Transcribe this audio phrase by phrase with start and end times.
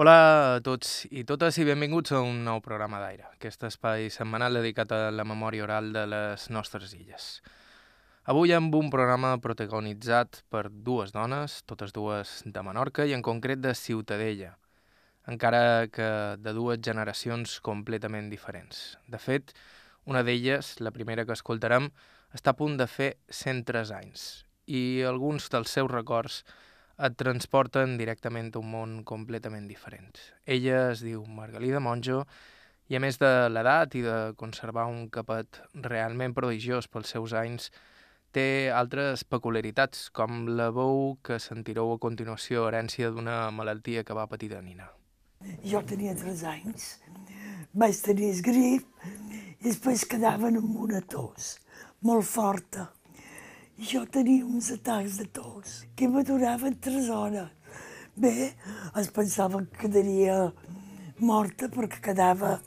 [0.00, 0.12] Hola
[0.56, 4.94] a tots i totes i benvinguts a un nou programa d'aire, aquest espai setmanal dedicat
[4.96, 7.26] a la memòria oral de les nostres illes.
[8.32, 13.60] Avui amb un programa protagonitzat per dues dones, totes dues de Menorca i en concret
[13.60, 14.54] de Ciutadella,
[15.28, 16.08] encara que
[16.40, 18.96] de dues generacions completament diferents.
[19.04, 19.52] De fet,
[20.08, 21.90] una d'elles, la primera que escoltarem,
[22.32, 24.26] està a punt de fer 103 anys
[24.64, 26.40] i alguns dels seus records
[27.00, 30.18] et transporten directament a un món completament diferent.
[30.44, 32.24] Ella es diu Margalida Monjo
[32.90, 37.70] i a més de l'edat i de conservar un capet realment prodigiós pels seus anys,
[38.34, 44.28] té altres peculiaritats, com la veu que sentireu a continuació herència d'una malaltia que va
[44.30, 44.90] patir de nina.
[45.64, 46.88] Jo tenia 3 anys,
[47.72, 51.54] vaig tenir esgrip i després quedaven amb una tos
[52.04, 52.90] molt forta
[53.80, 57.48] jo tenia uns atacs de tos que me duraven tres hores.
[58.14, 58.52] Bé,
[59.00, 60.52] es pensava que quedaria
[61.18, 62.58] morta perquè quedava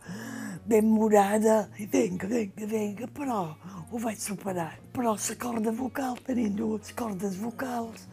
[0.66, 3.44] ben morada i vinga, vinga, vinga, però
[3.92, 4.72] ho vaig superar.
[4.94, 8.08] Però la corda vocal, tenint dues cordes vocals,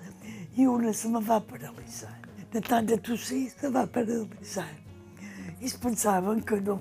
[0.56, 2.12] i una se me va paralitzar.
[2.52, 4.68] De tant de tossir, se va paralitzar.
[5.60, 6.80] I es pensaven que no,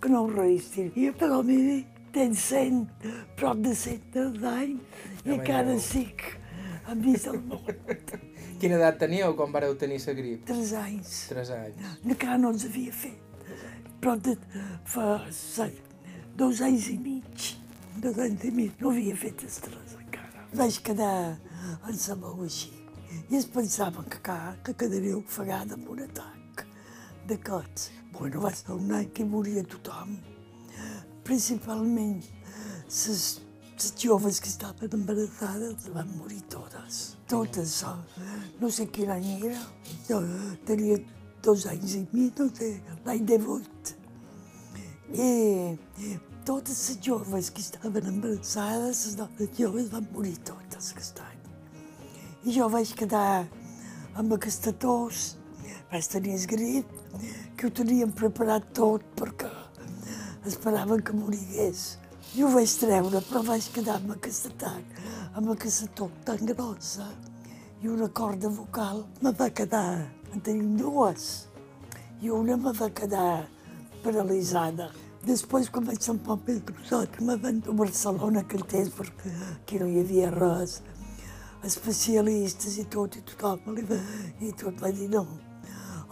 [0.00, 1.82] que no ho resistiria, però mira,
[2.12, 2.86] tens 100,
[3.36, 6.22] prop de 100 anys i encara estic
[7.02, 7.66] vist el món.
[8.60, 10.44] Quina edat teníeu quan vareu tenir la grip?
[10.48, 11.16] Tres anys.
[11.32, 11.96] Tres anys.
[12.04, 13.22] Encara no els havia fet.
[14.00, 14.36] Però de,
[14.86, 15.80] fa set,
[16.38, 17.50] dos anys i mig,
[18.04, 20.46] dos anys i mig, no havia fet els tres encara.
[20.54, 21.18] Vaig quedar
[21.88, 22.72] en sa veu així.
[23.30, 24.20] I es pensaven que,
[24.62, 26.66] que quedaria ofegada amb un atac
[27.26, 27.90] de cots.
[28.16, 30.14] Bueno, va ser un any que moria tothom
[31.26, 33.24] principalment les,
[33.76, 37.16] les joves que estaven embarassades van morir totes.
[37.28, 37.84] Totes.
[38.60, 39.60] No sé quin any era.
[40.08, 40.22] Jo
[40.64, 40.96] tenia
[41.44, 42.70] dos anys i mig, no sé,
[43.04, 43.92] l'any de vuit.
[45.12, 45.76] I
[46.48, 51.44] totes les joves que estaven embarassades, les dones joves van morir totes aquest any.
[52.46, 53.44] I jo vaig quedar
[54.16, 55.36] amb aquesta tos,
[55.92, 56.96] vaig tenir esgrit,
[57.56, 59.52] que ho teníem preparat tot perquè
[60.46, 61.98] esperaven que morigués.
[62.34, 65.00] I ho vaig treure, però vaig quedar amb aquest atac,
[65.38, 67.06] amb aquesta tot tan grossa.
[67.82, 71.46] I una corda vocal me va quedar, en tenim dues,
[72.20, 73.46] i una me va quedar
[74.02, 74.90] paralitzada.
[75.26, 79.32] Després, quan vaig ser un poc més grossot, me van a Barcelona que temps, perquè
[79.54, 80.80] aquí no hi havia res,
[81.66, 83.80] especialistes i tot, i tothom,
[84.40, 85.26] i tot va dir no.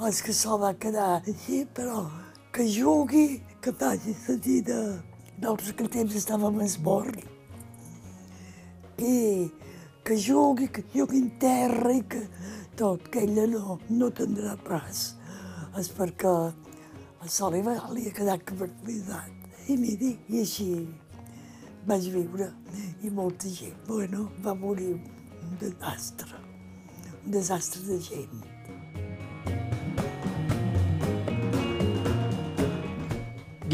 [0.09, 2.09] És que se'l va quedar així, però
[2.53, 4.79] que jugui que faci la vida.
[5.35, 7.19] Nosaltres aquell temps estàvem a esbord.
[9.03, 9.51] I
[10.07, 12.23] que jugui, que jugui en terra i que
[12.79, 15.03] tot, que ella no, no tindrà pas.
[15.81, 19.33] És perquè a sol li, ha quedat capacitat.
[19.73, 20.69] I miri, i així
[21.89, 22.53] vaig viure.
[23.03, 26.43] I molta gent, bueno, va morir un desastre,
[27.25, 28.54] un desastre de gent.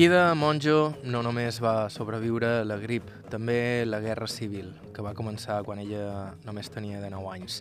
[0.00, 5.10] Guida Monjo no només va sobreviure a la grip, també la Guerra Civil, que va
[5.12, 7.58] començar quan ella només tenia de 9 anys.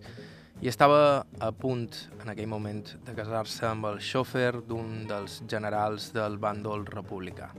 [0.64, 1.90] I estava a punt,
[2.24, 7.50] en aquell moment, de casar-se amb el xòfer d'un dels generals del bàndol republicà.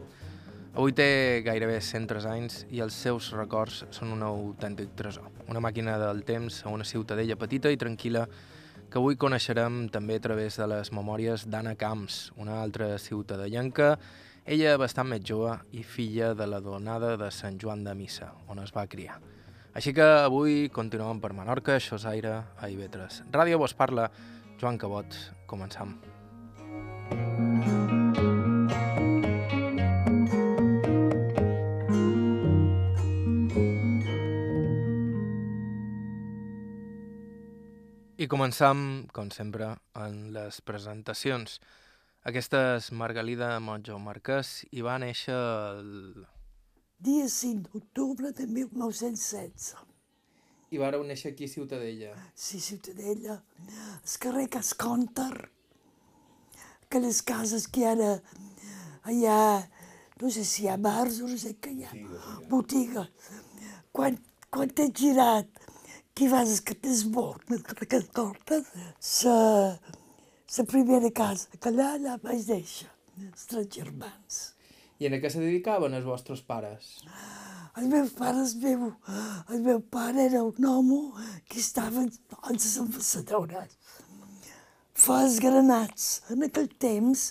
[0.73, 1.11] Avui té
[1.45, 5.29] gairebé 103 anys i els seus records són un autèntic tresor.
[5.53, 8.25] Una màquina del temps a una ciutadella petita i tranquil·la
[8.89, 13.99] que avui coneixerem també a través de les memòries d'Anna Camps, una altra ciutadellenca
[14.45, 18.63] ella bastant més jove i filla de la donada de Sant Joan de Missa, on
[18.63, 19.21] es va criar.
[19.75, 23.23] Així que avui continuem per Menorca, això és Aire a Ivetres.
[23.31, 24.09] Ràdio vos parla,
[24.59, 25.15] Joan Cabot.
[25.47, 25.95] Començam.
[38.21, 38.81] I començam,
[39.17, 41.55] com sempre, en les presentacions.
[42.21, 46.25] Aquesta és Margalida Monjo Marquès i va néixer el...
[47.01, 49.71] Dia 5 d'octubre de 1916.
[50.69, 52.11] I vareu néixer aquí a Ciutadella.
[52.37, 53.39] Sí, Ciutadella.
[54.05, 55.33] El carrer Casconter,
[56.85, 58.11] aquelles cases que ara
[59.09, 59.39] allà,
[60.21, 61.95] no sé si hi ha bars o no sé què hi ha,
[62.53, 63.07] botiga.
[63.97, 64.21] Quan,
[64.53, 65.49] quan t'he girat,
[66.13, 68.61] que vas a Catesbord, a Casconter,
[69.01, 69.33] se
[70.59, 72.91] la primera casa que allà, allà vaig deixar,
[73.23, 74.41] els tres germans.
[75.01, 76.89] I en què se dedicaven els vostres pares?
[77.79, 78.89] Els meus pares, meu,
[79.55, 80.99] el meu pare era un home
[81.49, 82.11] que estava en
[82.51, 83.77] les ambaixadores.
[85.01, 86.09] fa els granats.
[86.35, 87.23] En aquell temps,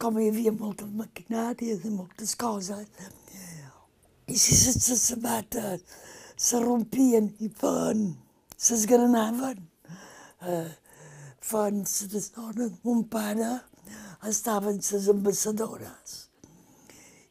[0.00, 2.86] com hi havia moltes maquinàries i moltes coses,
[4.26, 5.82] i si les sabates
[6.36, 8.06] se rompien i fan,
[8.56, 9.60] s'esgranaven,
[10.48, 10.70] eh,
[11.44, 13.50] fan les dones, mon pare,
[14.24, 16.12] estaven les ambassadores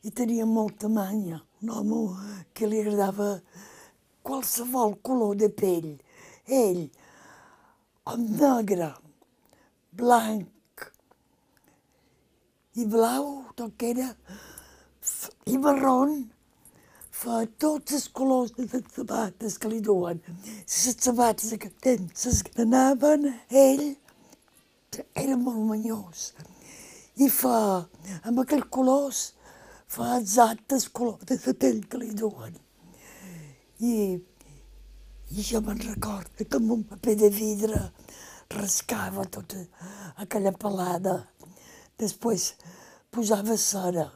[0.04, 3.30] i tenia molta manya, un home que li agradava
[4.22, 5.94] qualsevol color de pell.
[6.46, 6.84] Ell,
[8.12, 8.92] amb negre,
[9.96, 10.86] blanc
[12.76, 14.12] i blau, tot que era,
[15.48, 16.14] i marron,
[17.24, 20.20] fa tots els colors de les sabates que li duen.
[20.68, 23.86] Les sabates que temps s'esgranaven, ell
[25.16, 26.32] era molt manyós.
[27.22, 27.86] I fa,
[28.26, 29.22] amb aquells colors,
[29.94, 32.56] fa exactes colors de pell que li duen.
[33.84, 33.94] I,
[35.34, 37.82] i jo me'n recordo que amb un paper de vidre
[38.54, 39.62] rascava tota
[40.26, 41.20] aquella pelada.
[42.00, 42.54] Després
[43.14, 44.08] posava cera.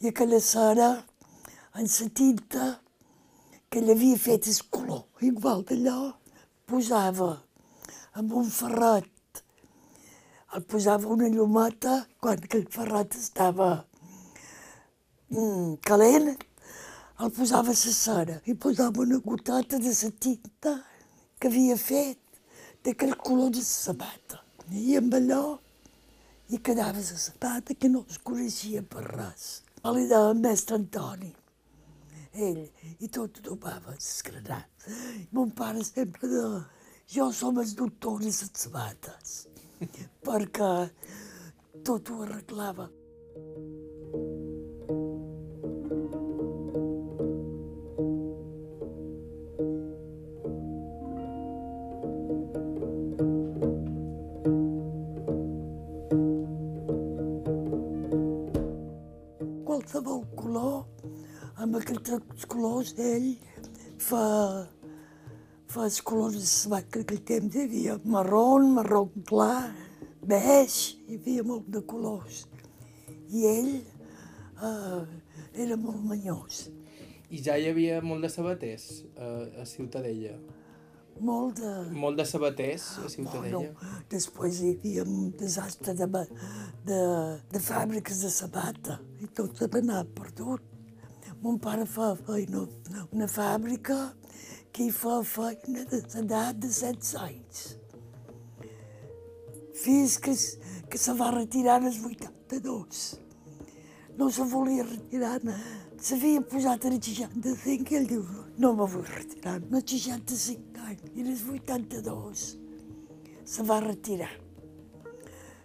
[0.00, 0.90] I aquella cera,
[1.74, 2.68] en la tinta
[3.68, 6.12] que ell havia fet el color, igual d'allò,
[6.68, 7.32] posava
[8.18, 9.10] amb un ferret,
[10.56, 13.68] el posava una llumeta quan aquell ferret estava
[15.28, 16.30] mm, calent,
[17.20, 20.74] el posava a la cera i posava una goteta de la tinta
[21.38, 22.20] que havia fet
[22.84, 24.40] d'aquell color de sabata.
[24.70, 25.58] I amb allò
[26.48, 29.62] i quedava la sabata que no es coneixia per res.
[29.84, 31.30] Li deia mestre Antoni,
[32.32, 32.64] ell,
[33.00, 34.88] i tot ho tomava desgranat.
[35.32, 36.42] Mon pare sempre de...
[37.08, 39.46] Jo som el doctor de les sabates,
[40.24, 40.72] perquè
[41.84, 42.88] tot ho arreglava.
[59.88, 60.82] qualsevol color,
[61.62, 63.28] amb aquests colors ell
[64.02, 64.24] fa,
[65.84, 69.70] els colors sabat que aquell temps hi havia marron, marró clar,
[70.24, 72.44] beix, hi havia molt de colors.
[73.28, 75.02] I ell eh,
[75.64, 76.68] era molt manyós.
[77.28, 78.86] I ja hi havia molt de sabaters
[79.16, 79.28] a,
[79.62, 80.38] a Ciutadella?
[81.20, 81.72] Molt de...
[81.98, 83.58] Molt de sabaters a Ciutadella?
[83.58, 86.08] Bueno, després hi havia un desastre de,
[86.88, 87.00] de,
[87.52, 90.64] de fàbriques de sabata i tot va anar perdut.
[91.42, 92.64] Mon pare fa feina
[93.14, 93.98] una fàbrica
[94.72, 97.62] que hi fa feina de l'edat de 16 anys.
[99.78, 100.34] Fins que,
[100.90, 103.02] que se va retirar als 82.
[104.18, 105.38] No se volia retirar,
[106.02, 108.24] s'havia posat a 65 i ell diu,
[108.58, 112.46] no me vull retirar, no 65 anys, i als 82
[113.48, 114.34] se va retirar.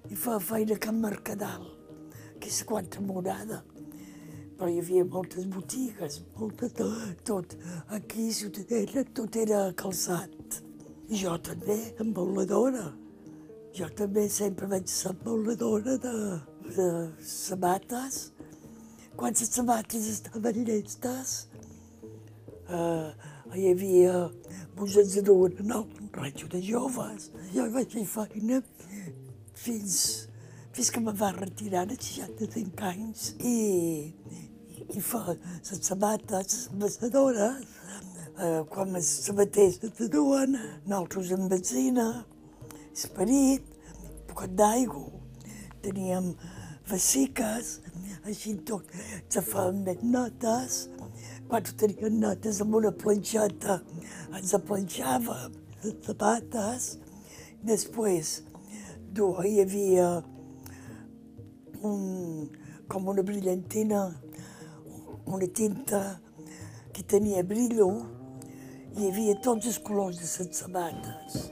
[0.10, 1.66] I fa feina a Mercadal,
[2.40, 3.64] que és quatre morada.
[4.58, 6.76] Però hi havia moltes botigues, moltes,
[7.26, 7.56] tot.
[7.98, 10.60] Aquí a Ciutadella tot era calçat.
[11.10, 12.92] Jo també, embauladora.
[13.74, 16.14] Jo també sempre vaig ser embauladora de,
[16.78, 16.88] de
[17.26, 18.32] sabates.
[19.18, 21.34] Quan les sabates estaven llestes,
[22.70, 23.10] eh,
[23.54, 24.14] hi havia
[24.78, 27.32] musets de duen en un ranxo de joves.
[27.54, 28.62] Jo vaig fer feina
[29.54, 30.30] fins,
[30.74, 33.28] fins que me va retirar de 65 anys.
[33.40, 34.14] I,
[34.90, 37.62] i fa les sabates ambassadores,
[38.40, 42.08] eh, quan els sabaters se duen, nosaltres amb benzina,
[42.90, 43.70] esperit,
[44.30, 45.06] poquet d'aigua,
[45.86, 46.34] teníem
[46.90, 47.78] vesiques,
[48.26, 48.90] així tot,
[49.30, 50.80] feien més notes,
[51.52, 53.78] quan tenien notes amb una planxeta,
[54.34, 56.94] ens planxàvem les sabates,
[57.62, 58.40] després
[59.14, 60.08] hi havia
[61.84, 62.50] un,
[62.88, 64.04] com una brillantina,
[65.26, 66.20] una tinta
[66.94, 67.90] que tenia brillo,
[68.94, 71.50] hi havia tots els colors de les sabates.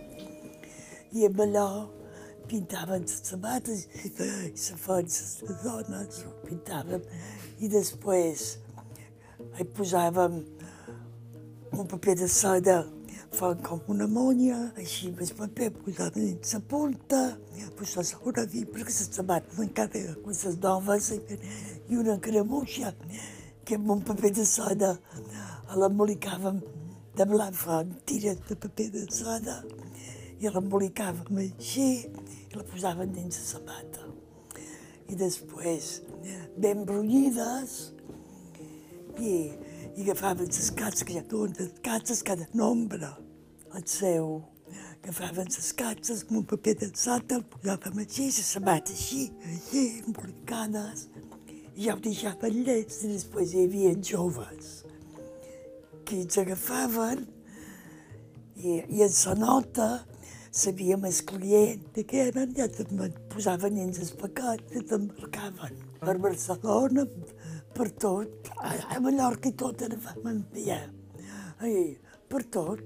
[1.12, 1.68] I amb allò
[2.48, 4.12] pintaven les sabates i
[4.60, 7.04] se feien les dones, pintaven.
[7.60, 8.48] I després
[9.60, 10.42] hi posàvem
[11.72, 12.82] un paper de seda
[13.32, 17.22] fan com una monya, així amb el paper posada dins la punta,
[17.78, 22.92] pues se s'haurà dit perquè les sabates encara amb les noves i una cremuixa
[23.66, 24.92] que amb un paper de soda
[25.80, 26.60] l'embolicàvem
[27.16, 29.62] de blanc, fan tires de paper de soda
[30.42, 34.08] i l'embolicàvem així i la posàvem dins la sabata.
[35.12, 36.02] I després,
[36.58, 37.80] ben brunyides,
[39.20, 39.52] i
[40.01, 43.08] i agafaven les cases que ja duen les cases, cada nombre,
[43.77, 44.29] el seu,
[45.03, 49.84] agafaven les catxes amb un paper de sota, el posàvem així, les sabates així, així,
[50.01, 51.03] embolicades,
[51.75, 54.72] i ja ho deixaven llets, i després hi havia joves
[56.08, 57.22] que ens agafaven
[58.58, 59.91] i, i en la nota
[60.50, 62.65] sabíem el client que eren, ja
[63.29, 67.05] posaven dins el paquet i t'embarcaven per Barcelona,
[67.82, 68.50] per tot.
[68.62, 70.84] A, a Mallorca i tot era vam enviar.
[71.66, 71.98] Ai,
[72.30, 72.84] per tot.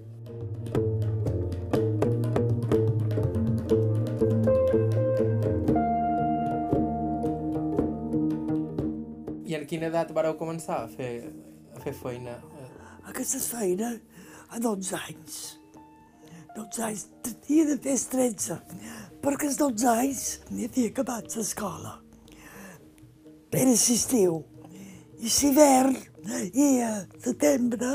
[9.44, 11.12] I en quina edat vareu començar a fer,
[11.76, 12.40] a fer feina?
[13.12, 13.92] Aquesta feina
[14.48, 15.44] a 12 anys.
[16.56, 18.62] 12 anys, tenia de fer 13,
[19.20, 20.26] perquè als 12 anys
[20.56, 21.98] m'hi havia acabat l'escola.
[23.52, 24.46] Era estiu.
[25.16, 25.96] I l'hivern,
[26.54, 27.88] i a setembre,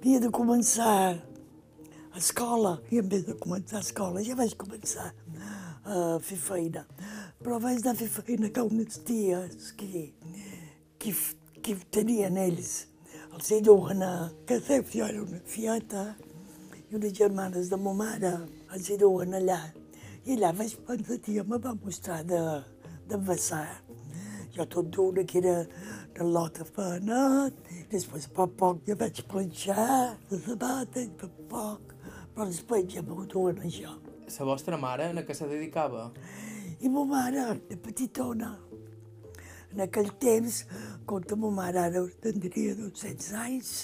[0.00, 2.80] havia de començar a escola.
[2.90, 5.12] I en vez de començar a escola, ja vaig començar
[5.84, 6.82] a fer feina.
[7.38, 10.02] Però vaig anar a fer feina que uns dies que,
[10.98, 11.14] que,
[11.62, 12.88] que tenien ells.
[13.30, 14.12] Els hi duen a...
[14.46, 16.04] Que jo era una fieta
[16.90, 18.34] i unes germanes de ma mare
[18.74, 19.60] els hi duen allà.
[20.26, 23.68] I allà vaig pensar, tia, me va mostrar d'envasar.
[24.54, 25.56] Jo tot d'una que era
[26.14, 27.56] de lota fanat,
[27.90, 29.86] després a poc a poc ja vaig planxar
[30.30, 31.94] la sabata, i a poc a poc,
[32.34, 33.96] però després ja m'ho duen això.
[34.34, 36.08] La vostra mare en què se dedicava?
[36.80, 38.52] I ma mare, de petitona,
[39.72, 40.62] en aquell temps,
[41.06, 43.74] com ma mare ara tindria 200 anys,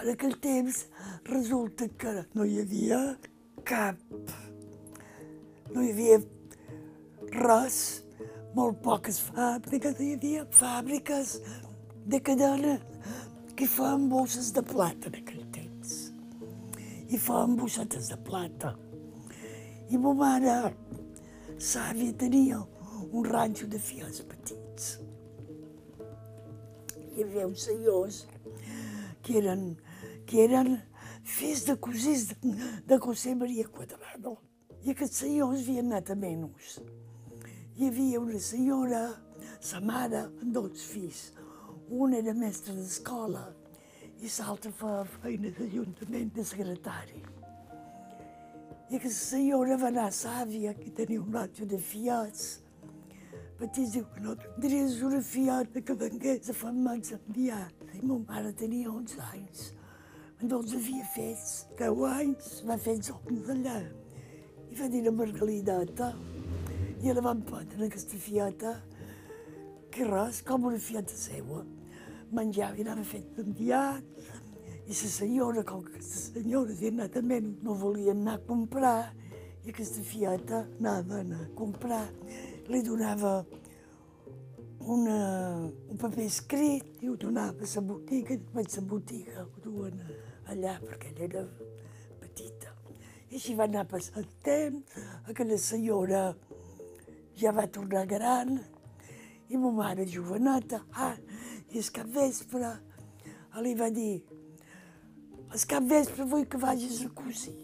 [0.00, 0.86] en aquell temps
[1.28, 3.00] resulta que no hi havia
[3.68, 3.98] cap,
[5.72, 6.20] no hi havia
[7.32, 8.02] res,
[8.56, 11.36] molt poques fàbriques, hi havia fàbriques
[12.12, 12.76] de cadena
[13.56, 15.94] que feien bosses de plata en aquell temps.
[17.08, 18.74] I feien bossetes de plata.
[19.92, 20.56] I ma mare,
[21.56, 22.60] sàvia, tenia
[23.12, 24.94] un ranxo de fills petits.
[27.12, 28.22] Hi havia uns senyors
[29.22, 29.68] que eren,
[30.26, 30.74] que eren
[31.24, 32.56] fills de cosins de,
[32.88, 34.38] de José Maria Quadrado.
[34.82, 36.80] I aquests senyors havien anat a menys.
[37.82, 38.98] Hi havia una senyora,
[39.58, 41.32] sa mare, amb dos fills.
[41.90, 43.40] Un era mestre d'escola
[44.22, 47.22] i l'altre feia feina d'Ajuntament de secretari.
[48.86, 52.44] I aquesta senyora va anar a Sàvia, que tenia un ratio de fiats.
[53.58, 57.64] Petits diu que no tindries una fiata que vengués a fer-me'ns enviar.
[57.98, 59.72] I ma mare tenia 11 anys.
[60.38, 63.80] Doncs havia fet 10 anys, va fer els homes allà.
[64.70, 66.12] I va dir a Margalideta,
[67.02, 68.76] i la van prendre aquesta fiata,
[69.90, 71.64] que res, com una fiata seua.
[72.32, 74.20] Menjava i anava fet enviat,
[74.86, 76.76] i la senyora, com que aquesta senyora
[77.18, 79.12] a menys, no volien anar a comprar,
[79.64, 82.06] i aquesta fiata anava a anar a comprar.
[82.70, 83.44] Li donava
[84.86, 85.18] una,
[85.90, 89.98] un paper escrit i ho donava a la botiga, i després la botiga ho duen
[90.46, 91.44] allà perquè ella era
[92.22, 92.70] petita.
[93.30, 96.24] I així va anar passant temps, aquella senyora
[97.36, 98.58] ja va tornar gran,
[99.48, 101.16] i ma mare joveneta, ah,
[101.72, 102.70] i el cap vespre
[103.60, 104.22] li va dir,
[105.52, 107.58] el cap vespre vull que vagis a cosir.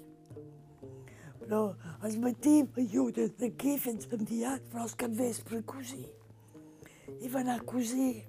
[1.41, 1.63] Però
[2.05, 6.05] al matí m'ajudes d'aquí fins enviat, però el cap vespre a cosir.
[7.25, 8.27] I va anar a cosir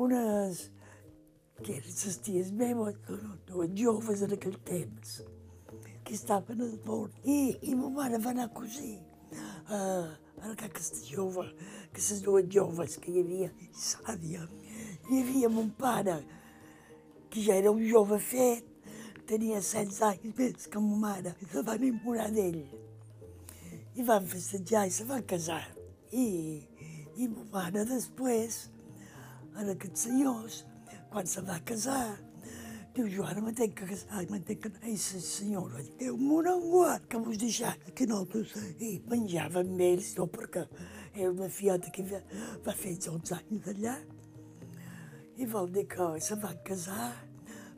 [0.00, 0.64] unes
[1.60, 2.96] que eren les ties meves,
[3.46, 5.20] dues joves en aquell temps,
[6.02, 7.12] que estaven al món.
[7.22, 8.96] I, i ma mare va anar a cosir
[9.68, 10.08] uh,
[10.42, 11.44] a aquesta jove,
[11.92, 14.46] que les dues joves que hi havia, sàvia.
[15.10, 16.18] Hi havia mon pare,
[17.30, 18.66] que ja era un jove fet,
[19.28, 22.62] tenia 16 anys més que ma mare, i se va enamorar d'ell.
[23.94, 25.62] I van festejar i se van casar.
[26.12, 26.26] I,
[27.16, 28.66] i ma mare després,
[29.56, 30.62] en aquests senyors,
[31.12, 32.16] quan se va casar,
[32.94, 35.82] diu, jo ara m'entenc que casar, m'entenc que anar a la senyora.
[35.98, 38.22] Diu, mon enguat, que vos deixat, que no,
[38.78, 40.66] i menjava amb ells, no, perquè
[41.14, 42.20] era una fiata que va,
[42.66, 43.96] va fer 11 anys d'allà.
[45.40, 47.08] I vol dir que se van casar,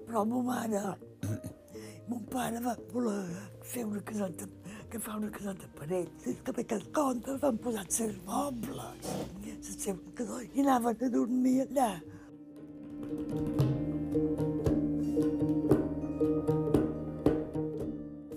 [0.04, 0.82] però ma mare,
[2.10, 3.22] mon pare va voler
[3.62, 4.50] fer una caseta,
[4.90, 9.14] que fa una caseta per ells, i que d'aquest compte van posar els seus mobles,
[9.54, 11.90] els seus cadors, i anaven a dormir allà.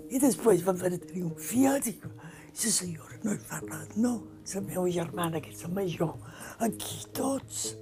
[0.08, 4.14] I després van a tenir un fiat i la senyora no hi res, no.
[4.54, 6.14] La meva germana, que és la major,
[6.64, 7.74] aquí tots.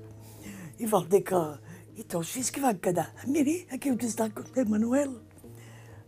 [0.78, 1.42] I vol dir que...
[1.96, 3.06] I tots fills que van quedar.
[3.24, 5.14] Miri, aquí on està el Manuel.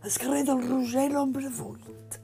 [0.03, 2.19] al carrer del Roser, nombre 8.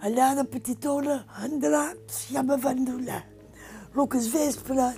[0.00, 3.22] Allà de petitona, en draps, ja me van donar.
[3.94, 4.88] El que es vespre,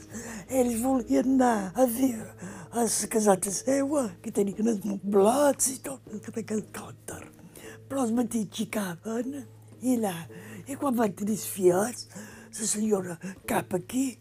[0.49, 2.17] ells volien anar a dir
[2.71, 6.01] a la caseta seua, que tenien els moblats i tot,
[6.35, 7.23] aquell cònter.
[7.89, 9.39] Però els matins xicaven
[9.81, 10.15] i allà.
[10.69, 12.09] I quan van tenir fills,
[12.59, 13.17] la senyora
[13.49, 14.19] cap aquí,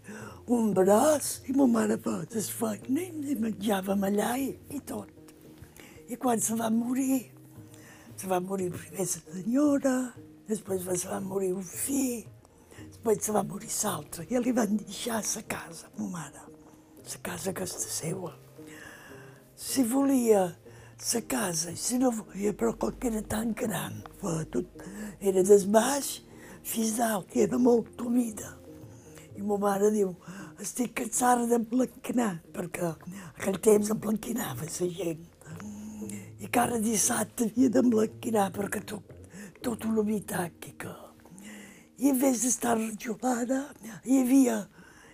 [0.47, 1.97] un braç, i ma mare
[2.33, 5.33] les feines i menjàvem allà i, i tot.
[6.07, 7.25] I quan se va morir,
[8.15, 9.95] se va morir primer la senyora,
[10.47, 12.23] després se va morir un fill,
[12.77, 16.45] després se va morir l'altre, i li van deixar la casa, ma mare,
[17.03, 18.31] la casa aquesta seva.
[19.57, 20.47] Si volia
[20.97, 24.01] la casa, i si no volia, però com que era tan gran,
[24.51, 24.65] tot,
[25.21, 26.23] era des baix
[26.63, 28.55] fins dalt, que era molt humida.
[29.37, 30.15] I ma mare diu,
[30.59, 32.89] estic cansada de blanquinar, perquè
[33.35, 35.25] aquell temps em blanquinava la gent.
[36.41, 39.13] I cada dissabte havia de blanquinar perquè tot,
[39.61, 40.95] tot una mitàquica.
[41.97, 43.67] I en vez d'estar rajolada,
[44.05, 44.63] hi havia,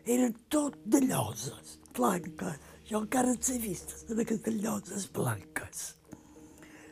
[0.06, 2.72] era tot de lloses blanques.
[2.94, 5.80] Jo encara els he vist, d'aquestes lloses blanques.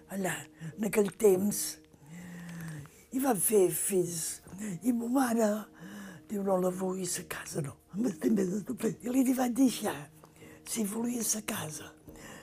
[0.09, 0.31] Allà,
[0.71, 1.59] en aquell temps,
[3.13, 4.39] i van fer fills.
[4.81, 5.49] I ma mare
[6.25, 7.75] diu, no la vull a casa, no.
[7.93, 9.93] I li van deixar,
[10.65, 11.91] si volia a casa.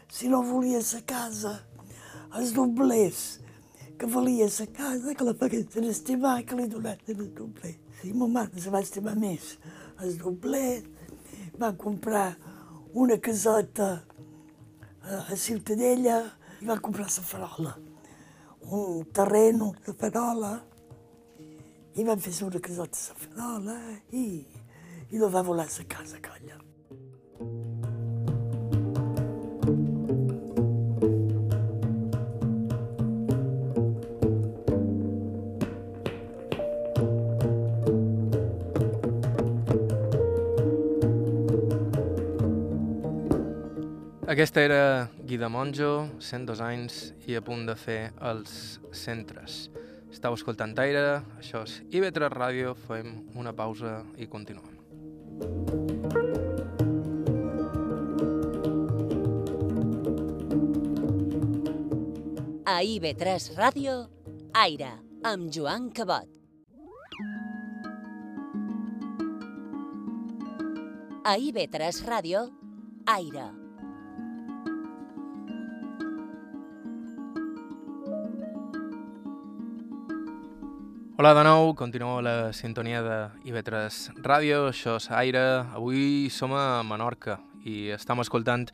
[0.07, 1.57] Si no volia a casa,
[2.39, 3.25] els doblers
[3.99, 7.83] que valia a casa, que la paguessin estimar, que li donessin els doblers.
[8.07, 9.57] I ma mare se va estimar més
[9.99, 10.87] els doblers,
[11.59, 12.37] va comprar
[12.93, 14.05] una caseta
[15.03, 16.23] a Ciutadella
[16.61, 17.75] i va comprar la farola.
[18.69, 20.55] Un terreno de farola
[21.95, 23.79] i van fer una caseta a la farola
[24.13, 24.47] i,
[25.11, 26.68] i no va volar a casa, colla.
[44.39, 48.53] Aquesta era Guida Monjo, 102 anys i a punt de fer els
[48.95, 49.65] centres.
[50.15, 54.79] Estau escoltant Aire, això és IB3 Ràdio, fem una pausa i continuem.
[62.63, 64.01] A IB3 Ràdio,
[64.55, 64.95] Aire,
[65.35, 66.31] amb Joan Cabot.
[71.27, 72.53] A IB3 Ràdio,
[73.19, 73.51] Aire.
[81.21, 83.15] Hola de nou, continuo la sintonia de
[83.51, 85.41] IB3 Ràdio, això és Aire.
[85.75, 88.69] Avui som a Menorca i estem escoltant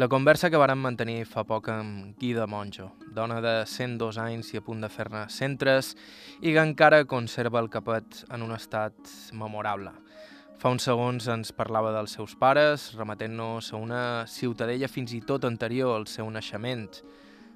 [0.00, 4.62] la conversa que vàrem mantenir fa poc amb Guida Monjo, dona de 102 anys i
[4.62, 5.90] a punt de fer-ne centres
[6.40, 8.96] i que encara conserva el capet en un estat
[9.36, 9.92] memorable.
[10.56, 15.44] Fa uns segons ens parlava dels seus pares, remetent-nos a una ciutadella fins i tot
[15.44, 16.88] anterior al seu naixement.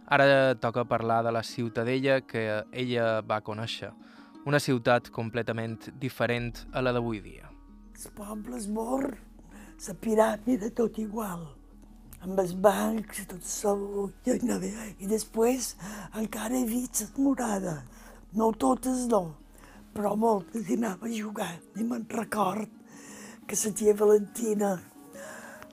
[0.04, 3.94] Ara toca parlar de la ciutadella que ella va conèixer,
[4.48, 7.50] una ciutat completament diferent a la d'avui dia.
[7.92, 9.02] Els pobles mor,
[9.84, 11.42] la piràmide tot igual,
[12.24, 13.82] amb els bancs, tot sol,
[14.24, 15.74] i després
[16.16, 17.82] encara he vist les morades,
[18.40, 19.22] no totes no,
[19.92, 22.72] però moltes hi anava a jugar, i me'n record
[23.48, 24.72] que la tia Valentina,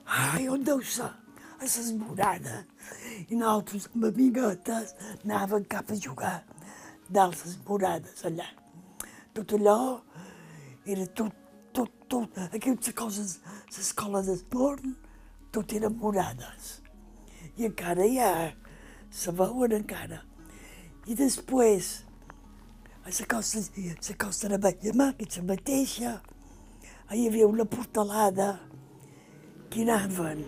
[0.04, 1.08] ai, on deu ser?
[1.56, 2.68] A les morades.
[3.32, 6.36] I nosaltres amb amiguetes anàvem cap a jugar
[7.08, 7.56] dalt les
[8.28, 8.52] allà
[9.36, 10.00] tot allò
[10.86, 11.34] era tot,
[11.72, 13.34] tot, tot, aquestes coses,
[13.76, 14.84] l'escola d'esport,
[15.52, 16.78] tot eren morades.
[17.56, 18.32] I encara hi ha,
[19.12, 20.22] se veuen encara.
[21.06, 21.90] I després,
[23.04, 26.14] a la costa, la costa de Ballamà, que és la mateixa,
[27.12, 28.54] hi havia una portalada
[29.70, 30.40] que anaven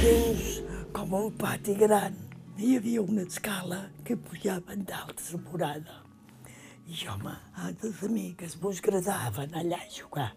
[0.00, 0.62] dins
[0.96, 2.16] com un pati gran.
[2.56, 6.01] Hi havia una escala que pujaven dalt la morada.
[6.82, 10.32] I home, altres amigues mos agradaven allà a jugar,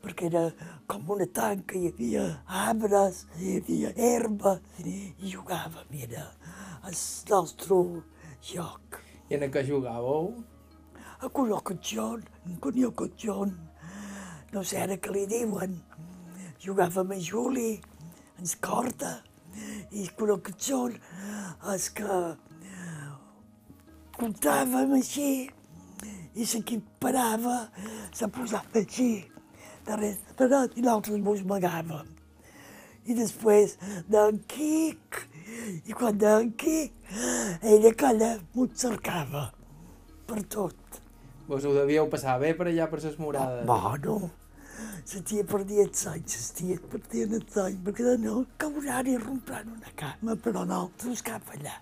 [0.00, 0.44] perquè era
[0.88, 2.22] com una tanca, hi havia
[2.60, 6.24] arbres, hi havia herba, i jugàvem, era
[6.88, 6.96] el
[7.28, 7.80] nostre
[8.48, 9.00] joc.
[9.28, 10.30] I en què jugàveu?
[11.20, 13.52] A col·locatxon, en col·locatxon,
[14.54, 15.76] no sé ara què li diuen.
[16.64, 17.74] Jugàvem a Juli,
[18.40, 19.18] ens corta,
[19.92, 20.96] i col·locatxon,
[21.74, 22.22] els que
[24.16, 25.28] comptàvem així,
[26.34, 27.68] i s'equiparava,
[28.14, 29.24] se posava així,
[29.86, 32.10] darrere parat, i nosaltres mos amagàvem.
[33.04, 33.76] I després
[34.08, 35.24] d'en Quic
[35.86, 36.90] I quan aquí,
[37.62, 39.44] ella aquella m'ho cercava
[40.26, 41.00] per tot.
[41.48, 43.66] Vos ho devíeu passar bé per allà per les morades?
[43.68, 44.30] Bueno,
[45.12, 49.74] la tia perdia els anys, les ties perdien els anys, perquè no cauran i rompran
[49.76, 51.76] una cama, però nosaltres cap allà.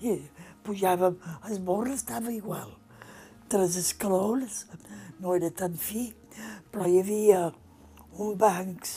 [0.00, 0.20] I
[0.64, 1.18] pujàvem,
[1.50, 2.79] el morro estava igual.
[3.50, 4.64] Tres escalons,
[5.18, 6.04] no era tan fi,
[6.70, 7.40] però hi havia
[8.22, 8.92] un bancs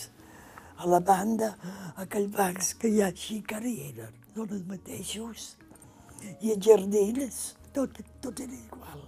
[0.77, 1.55] a la banda,
[2.03, 5.47] aquells bancs que hi ha així que ara hi eren, són els mateixos.
[6.45, 7.39] I els jardines,
[7.73, 9.01] tot, tot era igual.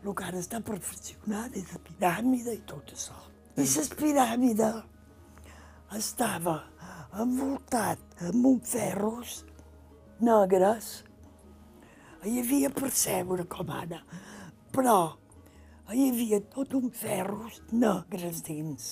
[0.00, 3.18] El que ara està perfeccionat és la piràmide i tot això.
[3.60, 4.70] I la piràmide
[6.00, 6.56] estava
[7.20, 9.36] envoltat amb uns ferros
[10.24, 10.90] negres.
[12.24, 14.00] Hi havia per seure com ara,
[14.74, 14.98] però
[15.90, 18.90] hi havia tot un ferros negres dins.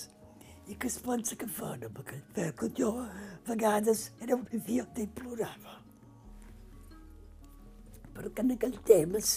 [0.68, 2.68] I què es pensa que fan amb aquell ferro?
[2.76, 3.08] Jo a
[3.46, 5.78] vegades era una idiota i plorava.
[8.16, 9.32] Perquè en aquell temps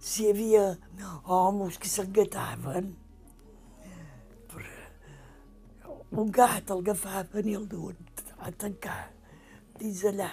[0.00, 0.64] si hi havia
[1.26, 2.94] homes que s'engataven,
[6.10, 7.98] un gat el agafaven i el duen
[8.40, 9.10] a tancar
[9.78, 10.30] dins allà.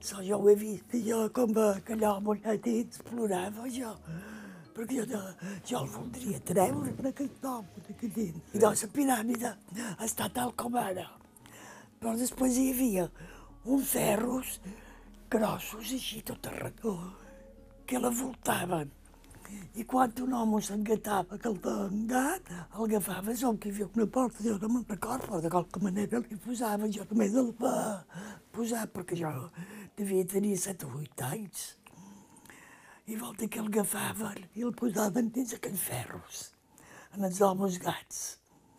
[0.00, 3.94] So, jo ho he vist, i jo com aquell home allà dins plorava jo,
[4.78, 5.20] perquè jo,
[5.66, 8.52] jo el voldria treure en aquell home d'aquí dins.
[8.54, 9.54] I doncs la piràmide
[10.06, 11.08] està tal com ara.
[11.98, 13.08] Però després hi havia
[13.66, 14.60] uns ferros
[15.30, 16.94] grossos així tot arregó,
[17.88, 18.94] que la voltaven.
[19.80, 24.06] I quan un home s'engatava que el engat, el agafava on que hi havia una
[24.06, 28.04] porta, jo no me'n recordo, però de qualque manera li posava, jo només el va
[28.52, 29.32] posar, perquè jo
[29.96, 31.77] devia tenir 7 o 8 anys.
[33.08, 36.42] I vol dir que el agafaven i el posaven dins aquells ferros,
[37.16, 38.18] en els homes gats.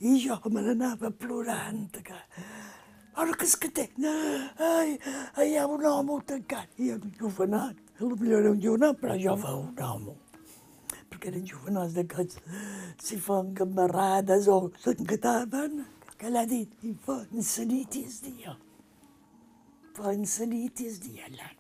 [0.06, 2.16] I jo me n'anava plorant, que
[3.20, 4.98] ara que és que té, ai,
[5.34, 9.36] ai, hi ha un home tancat, i un jovenat, potser era un jovenat, però jo
[9.44, 10.18] veu un home
[11.10, 12.38] perquè eren jovenals d'aquests,
[13.04, 15.82] si fan gamarrades o s'encataven,
[16.20, 18.58] que l'ha dit, i fan la nit i el dia.
[19.98, 21.59] Fan la nit i el dia, allà.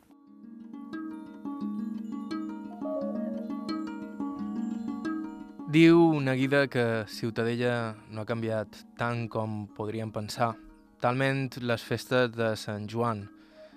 [5.70, 10.56] Diu Neguida que Ciutadella no ha canviat tant com podríem pensar,
[10.98, 13.28] talment les festes de Sant Joan,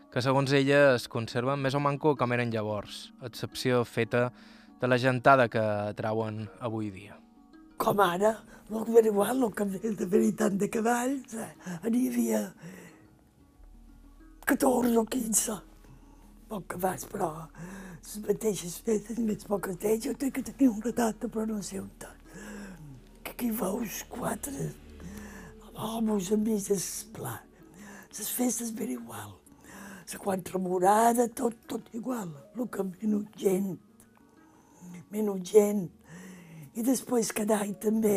[0.08, 4.30] que segons ella es conserven més o manco com eren llavors, excepció feta
[4.80, 5.66] de la gentada que
[5.98, 7.18] trauen avui dia.
[7.76, 8.38] Com ara,
[8.72, 9.68] no era igual, el que
[10.00, 11.52] de veritat de cavalls, eh,
[11.90, 12.42] n'hi havia
[14.48, 15.60] 14 o 15
[16.48, 17.34] poc cavalls, però
[18.02, 21.78] les mateixes festes, més poques d'ells, jo tinc que tenir una data, però no sé
[21.80, 22.18] on tant.
[23.22, 24.72] Que aquí veus quatre
[25.76, 27.38] homes a mig d'esplà.
[28.12, 29.32] Les festes ben igual.
[30.12, 32.28] La quatre morada, tot, tot igual.
[32.58, 33.78] El que menys gent,
[35.14, 35.86] menys gent.
[36.74, 38.16] I després cada any també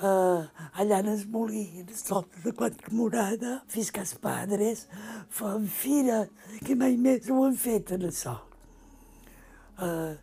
[0.00, 0.44] uh,
[0.80, 4.86] allà en els molins, sota de quatre morada, fins que els padres
[5.30, 6.24] fan fira,
[6.64, 8.36] que mai més ho han fet en això.
[9.74, 10.14] Uh,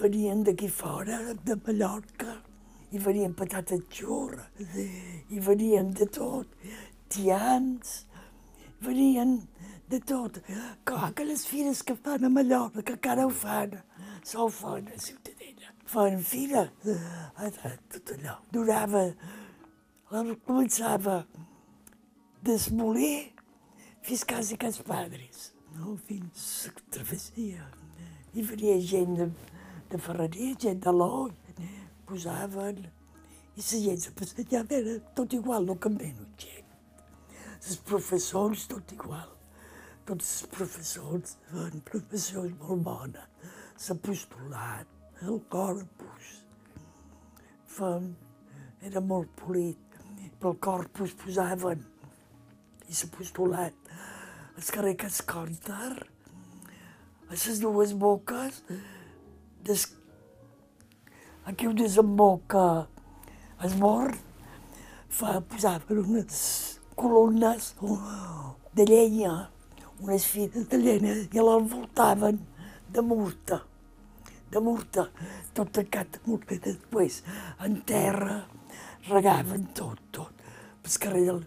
[0.00, 2.38] venien d'aquí fora, de Mallorca,
[2.92, 4.48] i venien patates xurres,
[5.28, 6.48] i venien de tot,
[7.12, 8.04] tians,
[8.84, 9.38] venien
[9.88, 10.40] de tot.
[10.84, 13.76] Clar que les fires que fan a Mallorca, que encara ho fan,
[14.24, 15.37] s'ho fan a Ciutadella.
[15.88, 16.66] Fan fira,
[17.88, 18.34] tot allò.
[18.52, 19.06] Durava,
[20.44, 21.22] començava
[22.44, 23.32] desmolir
[24.04, 25.94] fins quasi que els padres, no?
[26.04, 27.64] fins a travessia.
[28.36, 29.30] I venia gent de,
[29.88, 31.32] de Ferreria, gent de l'Oi,
[32.10, 32.84] posaven,
[33.56, 36.68] i la gent se passejava, era tot igual, no que menys gent.
[37.56, 39.32] Els professors, tot igual.
[40.04, 43.24] Tots els professors fan professors molt bona.
[43.88, 46.26] L'apostolat, el corpus.
[47.66, 48.14] Fan,
[48.82, 49.78] era molt polit.
[50.38, 51.82] Pel corpus posaven
[52.88, 53.74] i l'apostolat.
[54.58, 55.92] El carrer Cascòntar,
[57.28, 58.62] a les dues boques,
[59.66, 59.84] des...
[61.44, 62.64] aquí on desemboca
[63.66, 64.18] el mort,
[65.08, 66.40] fa, posaven unes
[66.98, 67.72] columnes
[68.74, 69.34] de llenya,
[70.00, 72.40] unes fines de llenya, i l'envoltaven
[72.94, 73.62] de murta,
[74.52, 75.08] de murta,
[75.56, 77.20] tot tancat de murta, i després
[77.64, 78.40] en terra
[79.08, 80.34] regaven tot, tot.
[80.88, 81.40] El carrer del,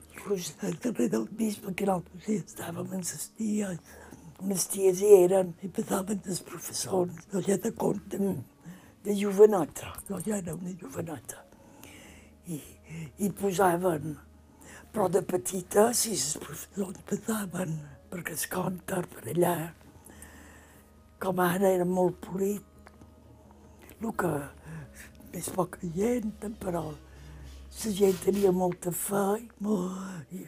[0.69, 3.93] el carrer del bisbe, que nosaltres hi estàvem amb les ties,
[4.41, 8.19] unes ties hi eren, i passaven els professors, ja de compte,
[9.01, 11.41] de jovenota, jo ja era una jovenota.
[12.53, 12.59] I,
[13.25, 14.13] i posaven,
[14.93, 17.79] però de petita, si els professors passaven
[18.11, 19.55] perquè es conta per allà,
[21.21, 22.65] com ara era molt polit,
[24.09, 24.31] el que
[25.33, 30.45] més poca gent, però la gent tenia molta fe i, molt, i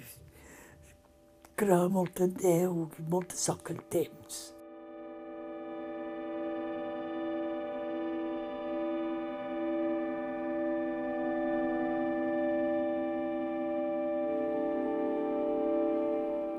[1.56, 4.42] creia molt en Déu i molta soc al temps.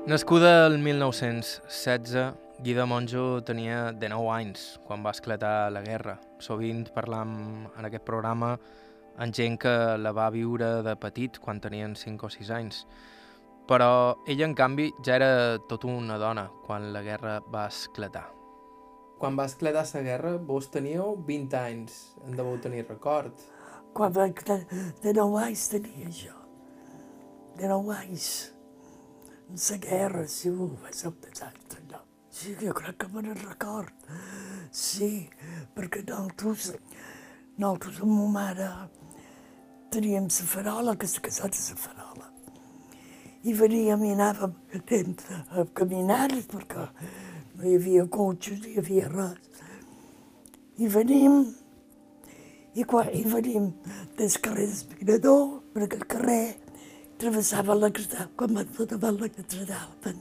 [0.05, 6.15] Nascuda el 1916, Guida Monjo tenia 19 anys quan va esclatar la guerra.
[6.39, 8.53] Sovint parlam en aquest programa
[9.19, 12.85] amb gent que la va viure de petit quan tenien 5 o 6 anys.
[13.67, 15.29] Però ella, en canvi, ja era
[15.67, 18.23] tot una dona quan la guerra va esclatar.
[19.19, 23.33] Quan va esclatar la guerra, vos teníeu 20 anys, en deveu tenir record.
[23.93, 24.63] Quan va esclatar,
[25.03, 26.35] de 9 anys tenia jo.
[27.59, 28.51] De 9 anys
[29.49, 32.04] la guerra, sí, va ser un desastre, no.
[32.35, 33.93] Sí, jo crec que me n'en record.
[34.75, 35.29] Sí,
[35.71, 36.73] perquè nosaltres,
[37.55, 38.67] nosaltres amb ma mare
[39.95, 42.27] teníem la farola, que s'ha casat a la farola.
[43.47, 46.89] I veníem i anàvem a caminar perquè
[47.55, 49.63] no hi havia cotxes, no hi havia res.
[50.75, 51.41] I venim,
[52.75, 53.71] i quan hi venim
[54.19, 56.45] del carrer d'Espirador, perquè el carrer
[57.15, 60.19] travessava la catedral, quan va tota la catedral, van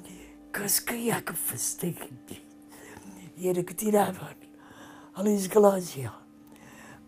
[3.36, 4.44] I era que tiraven
[5.18, 6.12] a l'església.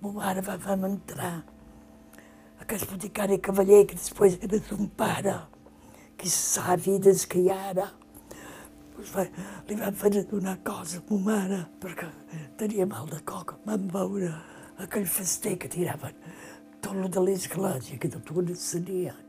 [0.00, 1.44] Ma mare va, vam entrar
[2.58, 5.36] a aquest boticari cavaller, que després era son pare,
[6.18, 7.86] que savi des que hi ara.
[8.96, 9.28] Pues va,
[9.68, 12.10] li van fer una cosa a ma mare, perquè
[12.58, 13.60] tenia mal de coca.
[13.68, 14.32] Vam veure
[14.82, 16.18] aquell fester que tiraven
[16.82, 19.22] tot lo de l'església, que tot ho encenien.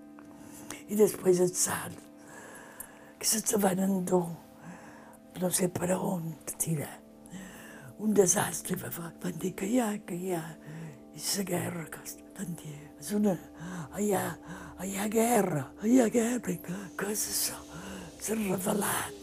[0.89, 2.07] I després el sant,
[3.17, 4.25] que se'ls van endur,
[5.41, 6.93] no sé per on, tirar.
[7.97, 10.43] Un desastre, van dir que hi ha, que hi ha,
[11.17, 12.03] i la guerra, que
[12.38, 13.34] van dir, és una,
[13.97, 14.25] hi ha,
[14.86, 17.15] hi ha guerra, hi ha guerra, que, que?
[17.17, 19.17] S'ha revelat,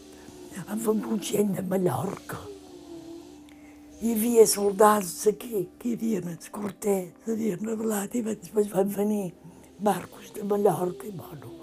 [0.67, 2.41] amb un gent de Mallorca.
[4.01, 9.29] Hi havia soldats aquí, que hi havia els corters, s'havien revelat, i després van venir
[9.79, 11.54] Marcos de Mallorca, i bueno,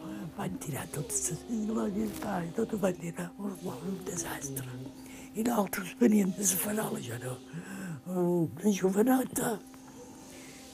[0.42, 4.66] van tirar totes les glòries, i tot ho van tirar, un, un desastre.
[5.38, 7.36] I nosaltres veníem de la farola, jo no,
[8.16, 9.52] una joveneta,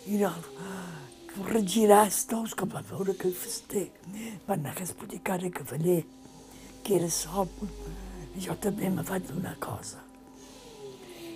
[0.09, 0.33] i no,
[1.53, 3.85] regiràs tots, que van veure aquell fester.
[4.49, 6.01] Van anar a aquest boticari cavaller,
[6.83, 7.53] que era sol,
[8.35, 10.01] i jo també me vaig donar cosa.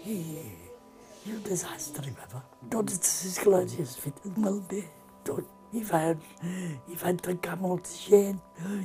[0.09, 0.16] I,
[1.29, 2.47] i un desastre, va.
[2.73, 4.87] Totes les esglésies fetes malbé,
[5.29, 6.20] tot i van,
[6.88, 8.40] i van tancar molta gent.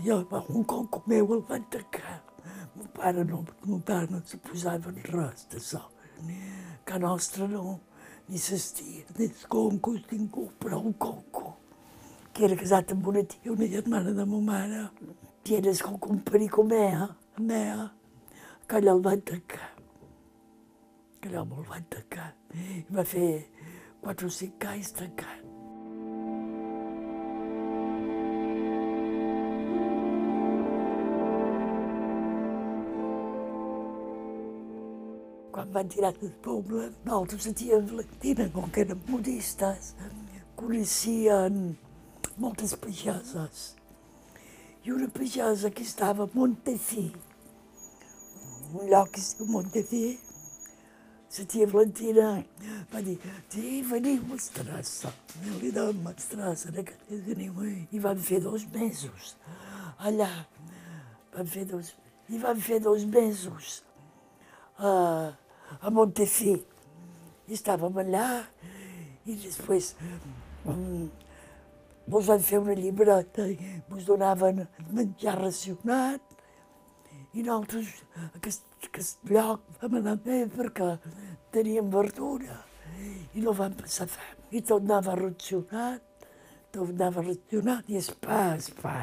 [0.06, 2.22] Jo, un conco meu el van tancar.
[2.78, 5.84] Mon pare no, mon pare no se posava en res d'això.
[6.88, 7.80] Que nostre no,
[8.30, 11.56] ni s'estia, ni concos, ningú, però un conco,
[12.34, 14.84] que era casat amb una tia, una germana de ma mare.
[15.44, 17.08] Tienes con un perico mea,
[17.40, 17.92] mea,
[18.68, 19.72] que allò el van tancar.
[21.22, 22.34] Que allò me'l van tancar.
[22.54, 23.30] I va fer
[24.04, 25.47] quatre o cinc anys tancat.
[35.68, 39.96] Quan van tirar del poble, nosaltres a tia Valentina, com que eren modistes,
[40.56, 41.76] coneixien
[42.38, 43.76] moltes pageses.
[44.86, 47.12] I una pagesa que estava a Montefí,
[48.74, 50.06] un lloc que es diu Montefí,
[51.38, 52.30] la tia Valentina
[52.94, 53.18] va dir,
[53.52, 55.12] sí, veniu a Estrassa.
[55.44, 56.72] I li dèiem a Estrassa,
[57.12, 59.36] veniu I van fer dos mesos
[60.00, 60.32] allà.
[61.36, 61.92] Van fer dos,
[62.32, 63.84] i van fer dos mesos.
[65.82, 66.56] A Montefí.
[67.48, 68.28] Estàvem allà
[69.28, 69.94] i després
[70.68, 71.08] um,
[72.12, 73.58] mos van fer una llibreta i
[73.90, 76.24] mos donaven menjar racionat
[77.34, 77.92] i nosaltres
[78.40, 80.94] aquest, aquest lloc vam anar bé perquè
[81.56, 82.62] teníem verdura
[83.36, 84.36] i no vam passar fam.
[84.52, 86.04] I tot anava racionat,
[86.74, 88.96] tot anava racionat i es pa, es pa.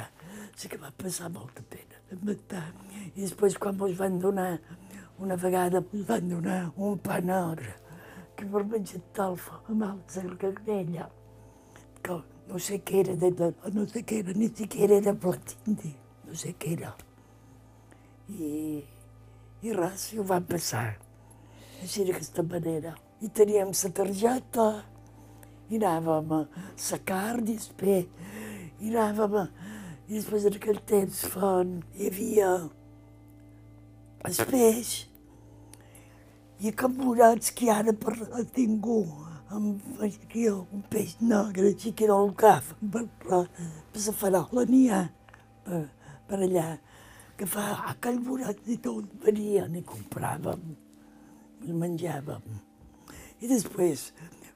[0.56, 2.00] Sí que va passar molta pena.
[2.14, 4.52] I després quan mos van donar
[5.18, 7.74] una vegada em van donar un pa negre
[8.36, 11.06] que per menjar talfa amb alça garganella,
[12.02, 12.16] que
[12.48, 15.94] no sé què era, de, de, no sé què era, ni siquiera era platindi,
[16.26, 16.90] no sé què era.
[18.28, 18.82] I,
[19.62, 20.86] i res, i ho van passar.
[21.82, 22.94] Així d'aquesta manera.
[23.22, 24.68] I teníem la targeta,
[25.70, 26.40] i anàvem a
[26.76, 28.10] sacar després,
[28.80, 29.48] i anàvem a...
[30.04, 32.48] I després en aquell temps fan, hi havia
[34.24, 34.90] Després,
[36.64, 38.14] i a Can Morats, que ara per
[38.56, 39.02] ningú,
[39.52, 43.42] amb aquí un peix negre, era el caf, per, per,
[43.92, 45.02] per la farola n'hi ha,
[45.66, 45.82] per,
[46.30, 46.70] per allà,
[47.36, 50.64] que fa a Can Morats i tot, venien i compràvem,
[51.68, 52.48] i menjàvem.
[53.44, 54.08] I després,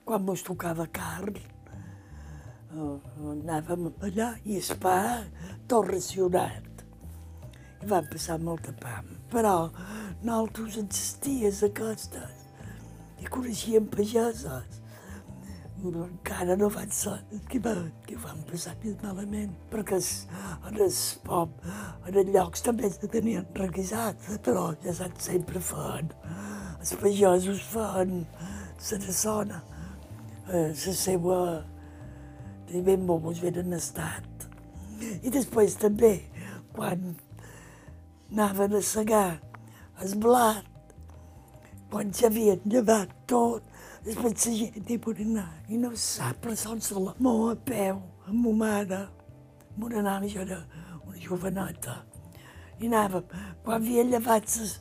[0.09, 1.37] quan mos tocava carn,
[2.73, 2.99] eh,
[3.37, 4.99] anàvem allà i es pa
[5.69, 6.85] tot racionat.
[7.85, 9.18] I vam passar molta pam.
[9.33, 9.71] Però
[10.23, 12.37] nosaltres en les ties aquestes
[13.23, 14.77] i coneixíem pageses.
[15.79, 17.75] Encara no van ser que, va,
[18.07, 20.09] que van passar més malament, perquè es,
[20.67, 21.53] en el pop,
[22.09, 26.11] en els llocs també se tenien requisats, però ja saps, sempre fan.
[26.81, 28.25] Els pagesos fan
[28.91, 29.63] la zona,
[30.51, 31.39] eh, la seva
[32.75, 34.49] ben bobos ben en estat.
[35.23, 36.17] I després també,
[36.75, 37.15] quan
[38.31, 39.41] anaven a segar
[40.03, 40.67] el blat,
[41.91, 43.65] quan ja havien llevat tot,
[44.05, 45.49] després la gent hi podia anar.
[45.69, 46.55] I no sap, però
[47.05, 49.01] la mou a peu, amb ma mare,
[49.75, 50.63] amb una nana, jo era
[51.07, 52.05] una joveneta.
[52.79, 53.25] I anàvem,
[53.65, 54.79] quan havien llevat les,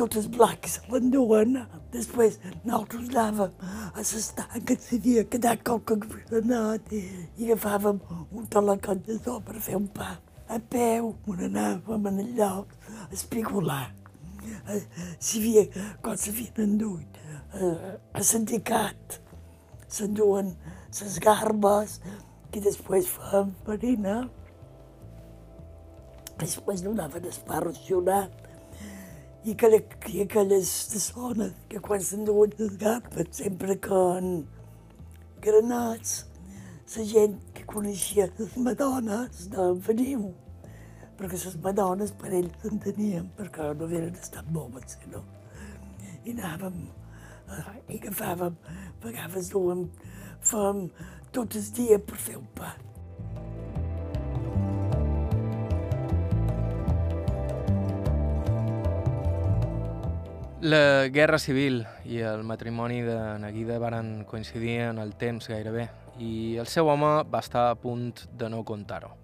[0.00, 1.60] tots els blats l'enduen.
[1.92, 3.52] Després nosaltres anàvem
[3.94, 5.96] a l'estanc que s'havia quedat qualque
[6.30, 7.04] granat i
[7.46, 10.16] agafàvem un talacot de so per fer un pa.
[10.50, 13.86] A peu, on anàvem en el lloc a espigolar.
[14.72, 14.80] Eh,
[15.22, 15.64] si havia,
[16.02, 17.20] quan s'havien endut,
[18.14, 19.20] a sindicat,
[19.90, 20.54] s'enduen
[21.00, 22.00] les garbes,
[22.50, 24.16] que després fèiem farina.
[26.40, 28.32] Després donaven el pa racionat
[29.44, 29.68] i que,
[30.02, 30.70] que aquelles
[31.04, 34.48] zones que quan s'enduen les garbes sempre con
[35.44, 36.24] granats,
[36.96, 40.30] la gent que coneixia les madones de veniu,
[41.18, 45.22] perquè les madones per ells entenien, perquè no havien estat bobes, no?
[46.24, 46.82] I anàvem,
[47.54, 49.86] eh, i agafàvem, a vegades duem,
[50.42, 50.88] fèiem
[51.30, 52.74] tot el dia per fer un pa.
[60.60, 65.88] La Guerra Civil i el matrimoni de Naguida varen coincidir en el temps gairebé
[66.20, 69.14] i el seu home va estar a punt de no contar-ho.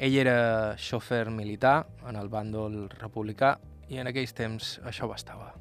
[0.00, 3.58] Ell era xofer militar en el bàndol republicà
[3.90, 5.52] i en aquells temps això bastava.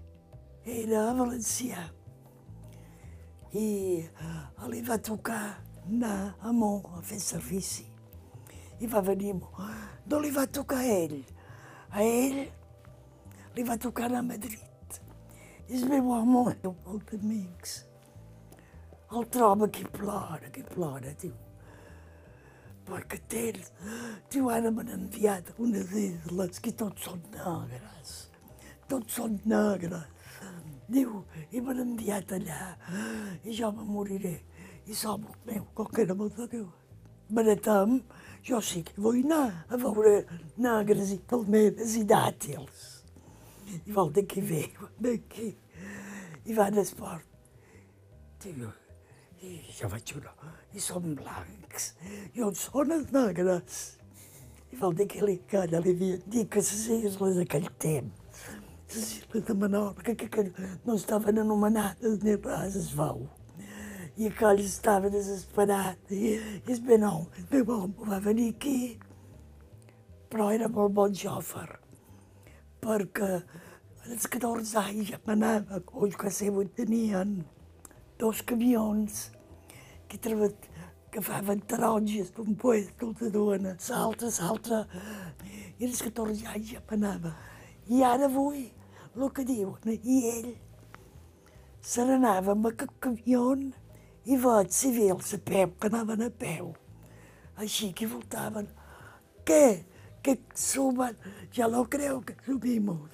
[0.65, 1.87] Era valencià
[3.57, 4.05] i
[4.69, 5.41] li va tocar
[5.87, 7.85] anar a Mó a fer servici.
[8.79, 9.67] I va venir a.
[10.07, 11.23] No li va tocar a ell.
[11.91, 12.45] A ell
[13.55, 14.99] li va tocar anar a Madrid.
[15.67, 16.13] El meu
[16.61, 17.88] té molts amics.
[19.11, 21.33] El troba que plora, que plora, diu.
[22.85, 23.69] Perquè tens,
[24.29, 28.11] diu, ara m'han enviat a unes isles que tots són negres.
[28.89, 30.05] Tots són negres.
[30.89, 32.75] Diu, i m'han enviat allà,
[33.45, 34.35] i jo me moriré.
[34.85, 36.67] I som el meu, com que era molt de Déu.
[37.33, 37.95] Baratem,
[38.45, 40.13] jo sí que vull anar a veure
[40.57, 42.85] negres i palmeres i dàtils.
[43.85, 44.63] I vol dir que ve,
[45.01, 45.49] d'aquí.
[46.45, 47.25] I van al esport.
[48.41, 48.69] Diu,
[49.41, 50.33] i jo vaig una,
[50.75, 51.93] i són blancs,
[52.35, 53.79] i on són els negres?
[54.69, 58.41] I vol dir que li, que allà li havien dit que les isles d'aquell temps,
[58.93, 60.45] les isles de Menorca, que, que
[60.85, 63.23] no estaven anomenades ni res es veu.
[64.19, 68.79] I aquell estava desesperat, i, i el meu home, el meu home va venir aquí,
[70.29, 71.69] però era molt bon xòfer,
[72.83, 73.31] perquè
[74.09, 77.39] als 14 anys ja m'anava, o que sé, tenien
[78.19, 79.31] dos camions
[80.09, 80.53] que, treball,
[81.09, 84.83] que faven taronges d'un puesto de dona, salta, salta.
[85.79, 87.31] I als 14 anys ja m'anava.
[87.87, 88.67] I ara vull
[89.15, 90.51] el que diuen, i ell
[91.81, 93.45] se n'anava amb aquest camió
[94.27, 96.73] i veig civils a peu, que anaven a peu.
[97.55, 98.67] Així que voltaven.
[99.47, 99.85] Què?
[100.21, 101.15] Que sumen?
[101.55, 103.07] Ja no creu que subimos.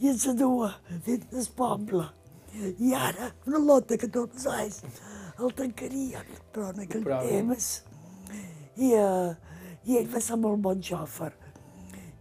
[0.00, 0.72] I ens adua
[1.04, 2.08] dins del poble.
[2.56, 4.80] I ara, una lota que tots anys
[5.38, 7.82] el tancarien, però en aquell Però- temps...
[8.76, 9.32] I, uh,
[9.88, 11.30] I ell va ser molt bon xòfer.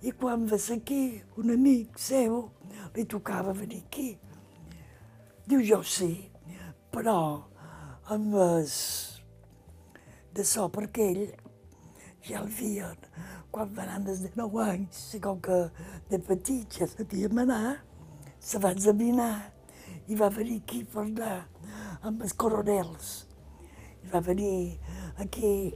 [0.06, 2.38] I quan va ser aquí, un amic seu,
[2.96, 4.12] li tocava venir aquí.
[5.48, 6.12] Diu, jo sí,
[6.94, 7.18] però
[8.14, 8.76] amb els...
[10.36, 11.26] de so perquè ell
[12.26, 13.04] ja el havien,
[13.52, 15.60] quan van anar des de 9 anys, i com que
[16.12, 17.78] de petit ja sabíem anar,
[18.40, 19.55] se va examinar
[20.08, 21.38] i va venir aquí per anar
[22.06, 23.14] amb els coronels.
[24.06, 24.78] I va venir
[25.24, 25.74] aquí,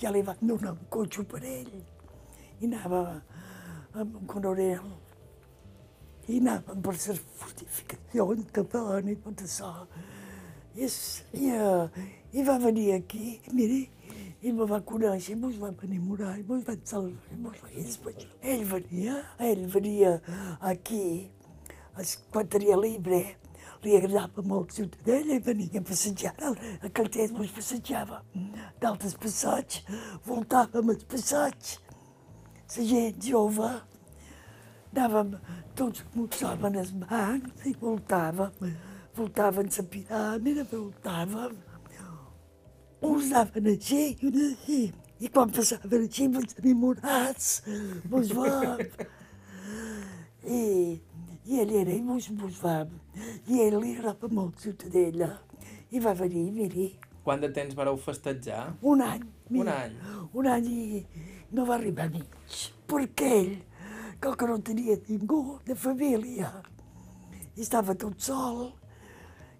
[0.00, 1.72] ja li van donar un cotxe per ell,
[2.60, 3.06] i anava
[3.92, 4.92] amb un coronel
[6.30, 9.70] i anàvem per les fortificacions que feien i tot això.
[10.72, 13.80] I, i, uh, i va venir aquí, i miri,
[14.42, 18.14] i me va conèixer, mos va enamorar, mos va salvar, mos va...
[18.54, 19.18] Ell venia,
[19.50, 20.14] ell venia
[20.72, 21.04] aquí,
[22.32, 23.22] quan tenia libre,
[23.82, 26.34] li agradava molt Ciutadella i venia a passejar.
[26.42, 28.22] A Cartell mos passejava
[28.80, 29.82] d'altres passatges,
[30.26, 31.80] voltàvem els passatges.
[32.76, 33.68] La gent jove,
[34.92, 35.34] anàvem
[35.76, 38.72] tots mossàvem els bancs i voltàvem,
[39.18, 41.58] voltàvem la piràmide, voltàvem.
[43.02, 44.82] Uns anaven així i uns així.
[45.22, 47.48] I quan passaven així, ens enamorats,
[48.10, 48.80] mos vam.
[50.42, 50.62] I
[51.46, 52.92] i era, i mos, mos vam.
[53.50, 55.32] I ell li agradava molt Ciutadella.
[55.90, 56.88] I va venir, miri.
[57.24, 58.72] Quant de temps vareu festejar?
[58.82, 59.26] Un any.
[59.50, 59.96] Mira, un any?
[60.38, 61.02] Un any i
[61.52, 62.36] no va arribar a mig.
[62.88, 63.56] Perquè ell,
[64.22, 66.50] com que no tenia ningú de família,
[67.56, 68.72] i estava tot sol,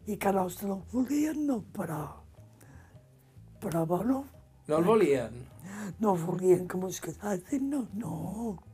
[0.07, 2.03] i que nostre no el volien, no, però...
[3.63, 4.25] Però, bueno...
[4.67, 5.43] No el volien?
[6.01, 8.72] No volien que mos quedassin, no, no.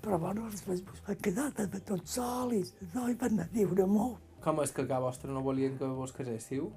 [0.00, 2.62] Però bueno, després es va quedar també tot sol i
[2.94, 4.20] no, hi van anar a viure molt.
[4.40, 6.70] Com és que a casa vostra no volien que vos caséssiu?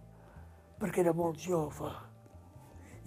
[0.81, 1.91] Perquè era molt jove.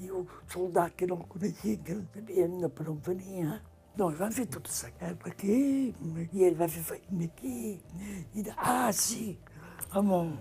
[0.00, 3.58] I un soldat que no el coneixia, que no sabien de per on venia.
[3.96, 5.60] No, van fer tota la guerra aquí,
[6.32, 7.76] i ell va fer feina aquí.
[8.36, 9.38] I de, ah, sí,
[9.90, 10.34] a Mont.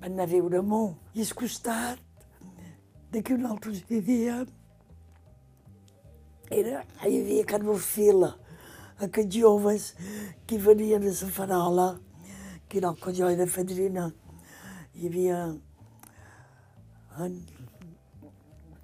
[0.00, 0.82] Van anar a viure a.
[1.14, 2.02] I al costat,
[3.14, 4.40] d'aquí altre hi havia,
[6.50, 8.32] era, hi havia Can Orfila,
[8.98, 9.94] aquests joves
[10.46, 11.88] que venien a la farola,
[12.68, 14.10] que era el colloi de Fadrina.
[14.94, 15.38] Hi havia...
[17.18, 17.38] En...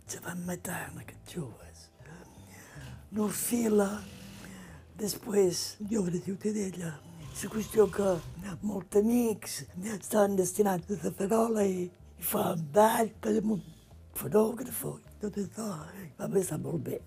[0.08, 1.88] Se van matar aquests joves.
[3.12, 3.88] N'Orfila,
[5.00, 6.94] després jo era ciutadella.
[7.38, 8.16] La qüestió que
[8.66, 9.60] molts amics
[9.94, 13.62] estaven destinats a la farola i, i feien ball, que era un
[14.18, 15.68] fonògraf i tot això.
[16.18, 16.98] Va passar molt bé.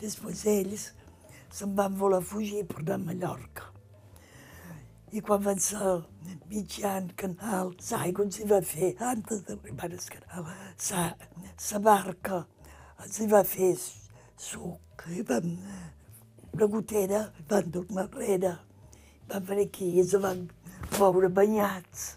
[0.00, 0.88] Després ells
[1.52, 3.68] se'n van voler fugir per anar a Mallorca.
[5.12, 5.98] I quan van ser
[6.48, 10.48] mitjan canal, l'aigua ens hi va fer, antes d'arribar al canal,
[10.80, 11.10] sa,
[11.60, 12.40] sa barca
[13.04, 15.52] ens hi va fer suc, i vam,
[16.54, 18.56] una gotera, van tornar enrere,
[19.28, 20.46] van venir aquí i ens van
[20.96, 22.08] veure banyats,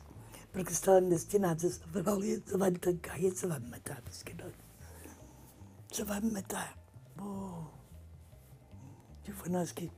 [0.56, 4.40] perquè estaven destinats a la farola i ens van tancar i ens van matar, perquè
[4.40, 4.52] no,
[5.92, 6.70] se van matar.
[7.20, 7.75] Oh.
[9.26, 9.90] Jo fos que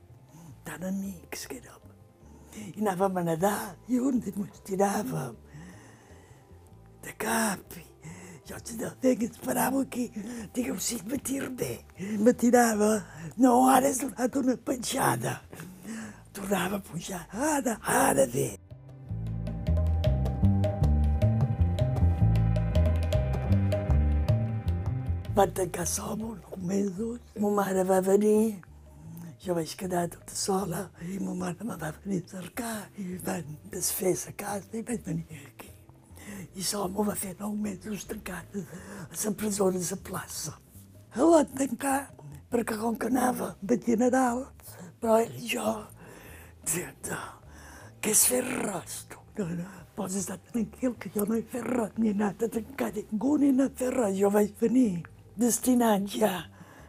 [0.64, 1.84] tan amics que érem.
[2.58, 5.34] I anàvem a nedar i un ens tiràvem
[7.04, 7.76] de cap.
[7.76, 7.84] I
[8.48, 8.56] jo
[9.02, 10.10] de que esperava aquí,
[10.54, 11.84] digueu si me tir bé.
[12.18, 13.04] Me tirava,
[13.36, 15.42] no, ara has donat una penjada.
[16.32, 18.56] Tornava a pujar, ara, ara bé.
[25.36, 26.18] Van tancar som
[29.44, 33.58] jo vaig quedar tota sola i ma mare me va venir a cercar i van
[33.70, 35.70] desfer la casa i vaig venir aquí.
[36.54, 38.64] I això m'ho va fer nou mesos tancat a
[39.24, 40.58] la presó de la plaça.
[41.14, 41.98] El van tancar
[42.50, 44.44] perquè com que anava de general,
[45.00, 45.74] però ell i jo,
[47.08, 47.20] no,
[48.02, 49.22] què és fer res, tu?
[49.38, 52.50] No, no, pots estar tranquil que jo no he fet res, ni he anat a
[52.58, 54.18] tancar ningú ni he anat a fer res.
[54.18, 55.04] Jo vaig venir
[55.38, 56.32] destinat ja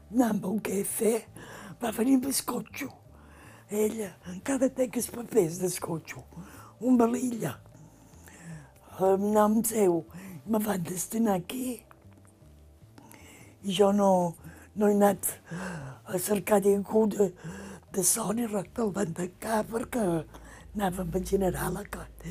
[0.09, 1.27] anar amb un fer,
[1.81, 2.87] va venir amb el cotxe.
[3.69, 6.23] Ella encara té els papers del cotxe.
[6.81, 7.55] Un balilla.
[8.99, 10.03] El nom seu
[10.45, 11.79] me van destinar aquí.
[13.63, 14.11] I jo no,
[14.75, 15.31] no he anat
[16.05, 17.29] a cercar ningú de,
[17.93, 20.05] de son i res, el van tancar perquè
[20.75, 22.27] anàvem a generar la cot.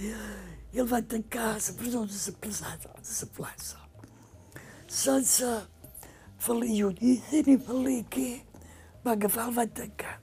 [0.72, 2.76] I el van tancar a la presó de la plaça.
[2.82, 3.78] De la plaça.
[4.88, 5.54] Sense
[6.40, 8.47] fer-li judici ni aquí
[9.04, 10.16] va agafar, el va tancar.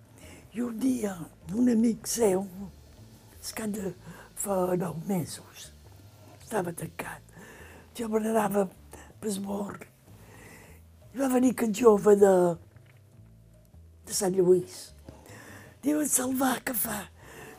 [0.55, 1.13] I un dia,
[1.53, 2.45] un amic seu,
[3.41, 3.91] és que de
[4.39, 5.69] fa nou mesos,
[6.41, 7.21] estava tancat.
[7.95, 8.67] Jo me n'anava
[9.21, 9.84] per mort.
[11.13, 12.34] I va venir aquest jove de,
[14.07, 14.80] de Sant Lluís.
[15.84, 17.03] Diu, en Salvà, què fa?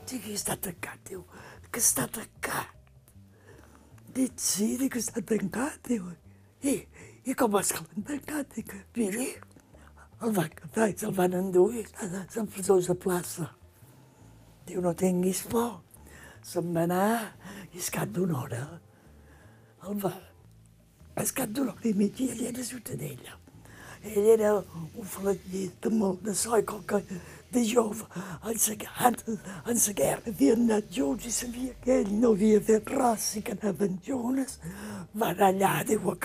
[0.06, 1.22] Dic, està tancat, diu,
[1.70, 2.72] que està tancat.
[4.16, 6.08] Dic, sí, dic està tancat, diu.
[6.64, 6.78] I,
[7.28, 8.54] i com és que l'han tancat?
[8.56, 9.28] Dic, miri,
[10.22, 11.68] el van agafar i se'l van endur
[12.00, 13.50] a la presó de plaça.
[14.66, 15.82] Diu, no tinguis por.
[16.42, 17.36] Se'n va anar
[17.72, 18.64] i es cap d'una hora
[19.86, 20.12] el va...
[21.22, 23.36] Es cap d'una hora i mitja i ell era ciutadella.
[24.06, 27.00] Ell era un fletllista molt de so i com que
[27.52, 28.06] de jove,
[28.44, 29.10] en la,
[29.66, 33.42] en la guerra havien anat junts i sabia que ell no havia fet res i
[33.46, 34.58] que anaven junts.
[35.16, 36.16] Va anar allà, diu,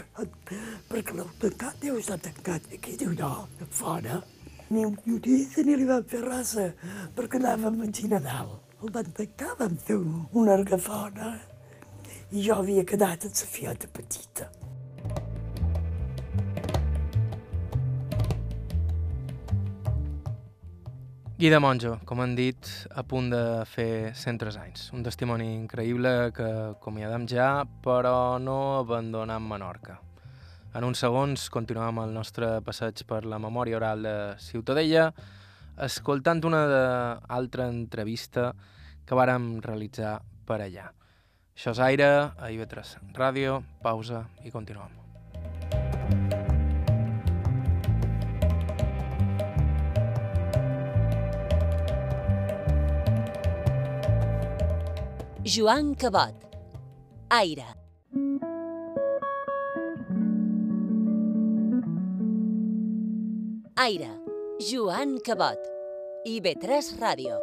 [0.90, 4.22] perquè l'heu tancat, diu, està tancat aquí, diu, no, fora.
[4.72, 6.56] Ni un lliurista ni li van fer res,
[7.16, 8.58] perquè anàvem a Nadal.
[8.82, 11.36] El van tancar, van fer una argafona
[12.32, 14.61] i jo havia quedat en la fiota petita.
[21.42, 24.84] Guida Monjo, com han dit, a punt de fer 103 anys.
[24.94, 27.48] Un testimoni increïble que acomiadem ja,
[27.82, 29.98] però no abandonem Menorca.
[30.78, 35.10] En uns segons continuem el nostre passeig per la memòria oral de Ciutadella,
[35.89, 36.62] escoltant una
[37.26, 38.52] altra entrevista
[39.02, 40.92] que vàrem realitzar per allà.
[41.58, 45.01] Això és Aire, a IB3 Ràdio, pausa i continuem.
[55.44, 56.36] Joan Cabot.
[57.32, 57.66] Aire.
[63.76, 64.10] Aire.
[64.60, 65.58] Joan Cabot.
[66.28, 67.39] IB3 Ràdio.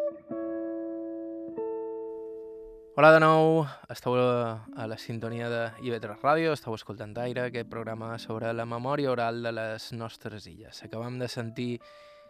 [2.94, 8.12] Hola de nou, esteu a la sintonia de IB3 Ràdio, esteu escoltant Aire, aquest programa
[8.22, 10.84] sobre la memòria oral de les nostres illes.
[10.86, 11.80] Acabam de sentir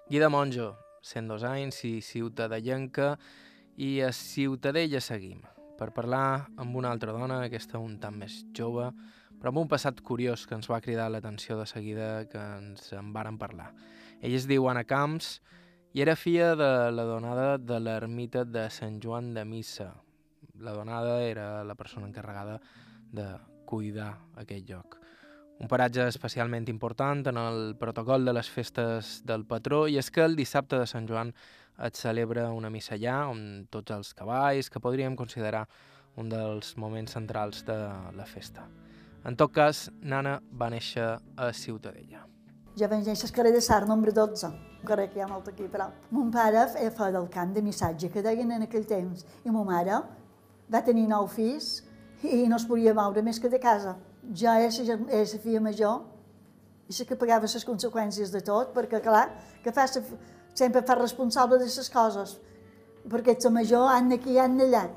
[0.09, 3.19] Guida Monjo, 102 anys i ciutadellenca,
[3.77, 5.45] i a Ciutadella seguim
[5.79, 8.91] per parlar amb una altra dona, aquesta un tant més jove,
[9.39, 13.13] però amb un passat curiós que ens va cridar l'atenció de seguida que ens en
[13.15, 13.71] varen parlar.
[14.21, 15.39] Ella es diu Anna Camps
[15.95, 19.93] i era filla de la donada de l'ermita de Sant Joan de Missa.
[20.59, 22.59] La donada era la persona encarregada
[23.15, 23.29] de
[23.65, 24.99] cuidar aquest lloc.
[25.59, 30.23] Un paratge especialment important en el protocol de les festes del patró i és que
[30.23, 31.33] el dissabte de Sant Joan
[31.79, 35.67] es celebra una missa allà on tots els cavalls, que podríem considerar
[36.19, 37.77] un dels moments centrals de
[38.17, 38.67] la festa.
[39.25, 41.07] En tot cas, Nana va néixer
[41.37, 42.25] a Ciutadella.
[42.79, 45.49] Jo vaig néixer al carrer de Sar, nombre 12, un carrer que hi ha molt
[45.51, 45.95] aquí prop.
[46.15, 50.03] Mon pare feia del camp de missatge que deien en aquell temps, i ma mare
[50.71, 51.83] va tenir nou fills
[52.23, 53.97] i no es podia moure més que de casa.
[54.23, 56.05] Jo era la filla major
[56.89, 59.29] i sé que pagava les conseqüències de tot, perquè clar,
[59.63, 59.85] que fa
[60.59, 62.35] sempre fa responsable de les coses,
[63.09, 64.89] perquè ets la major, han aquí, han allà.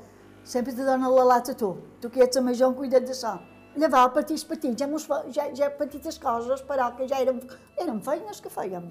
[0.42, 1.70] Sempre te donen la lata a tu.
[2.02, 3.36] Tu que ets la major, en cuida't de això.
[3.78, 7.38] Llavors, petits, petits, ja, mos, ja, ja petites coses, però que ja eren,
[7.80, 8.90] eren feines que fèiem.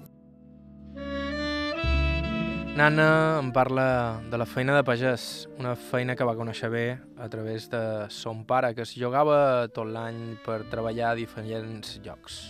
[2.72, 3.84] Nana em parla
[4.32, 5.26] de la feina de pagès,
[5.60, 6.86] una feina que va conèixer bé
[7.20, 12.40] a través de son pare, que es llogava tot l'any per treballar a diferents llocs.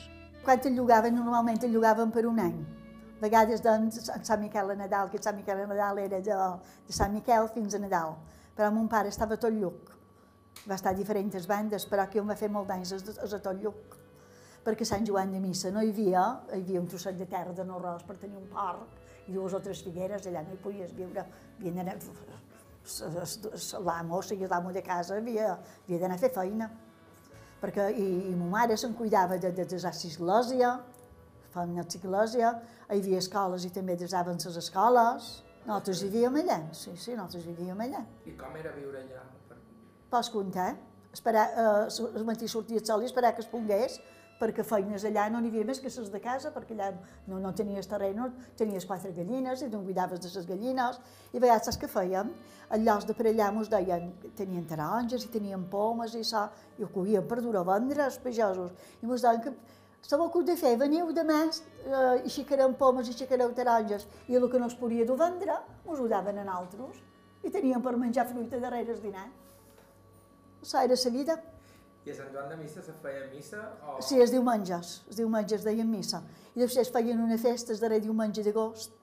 [0.46, 2.62] Quan el llogaven, normalment el llogaven per un any
[3.22, 6.38] vegades doncs, Sant Miquel a Nadal, que Sant Miquel a Nadal era de,
[6.88, 8.16] de Sant Miquel fins a Nadal.
[8.56, 9.92] Però mon pare estava tot lluc.
[10.66, 13.96] Va estar a diferents bandes, però que jo va fer molt d'anys a tot lluc.
[14.62, 17.64] Perquè Sant Joan de Missa no hi havia, hi havia un trosset de terra de
[17.66, 20.94] no ros per tenir un parc i dues o tres figueres, allà no hi podies
[20.94, 21.24] viure.
[21.56, 21.96] Havien d'anar,
[23.86, 26.70] l'amo, o sigui, l'amo de casa, havia, havia d'anar a fer feina.
[27.62, 30.72] Perquè, i, i ma mare se'n cuidava de, de, de l'església,
[31.52, 32.52] fan una església,
[32.88, 35.32] hi havia escoles i també desaven les escoles.
[35.66, 38.02] Nosaltres vivíem allà, sí, sí, nosaltres vivíem allà.
[38.26, 39.22] I com era viure allà?
[40.10, 40.72] Pots comptar,
[41.12, 44.00] esperar, eh, el matí sortia el sol i esperar que es pongués,
[44.42, 46.88] perquè feines allà no n'hi havia més que les de casa, perquè allà
[47.28, 48.24] no, no tenies terreny,
[48.58, 50.98] tenies quatre gallines i tu cuidaves de les gallines.
[51.30, 52.32] I a vegades saps què fèiem?
[52.72, 56.48] En llocs de per allà ens deien, tenien taronges i tenien pomes i això,
[56.78, 58.74] i ho coguien per dur a vendre els pagesos.
[59.00, 59.54] I ens deien que
[60.02, 60.72] Sabeu què heu de fer?
[60.80, 65.06] Veniu demà eh, i aixecareu pomes i aixecareu taronges i el que no es podia
[65.06, 66.98] dur vendre, us ho daven a altres
[67.42, 69.28] i teníem per menjar fruita darrere el dinar.
[70.62, 71.38] Això era vida.
[72.02, 73.60] I a Sant Joan de Missa se feia missa?
[73.86, 74.00] O...
[74.02, 76.22] Sí, els diumenges, els diumenges deien missa.
[76.54, 78.98] I després feien una festa el darrer diumenge d'agost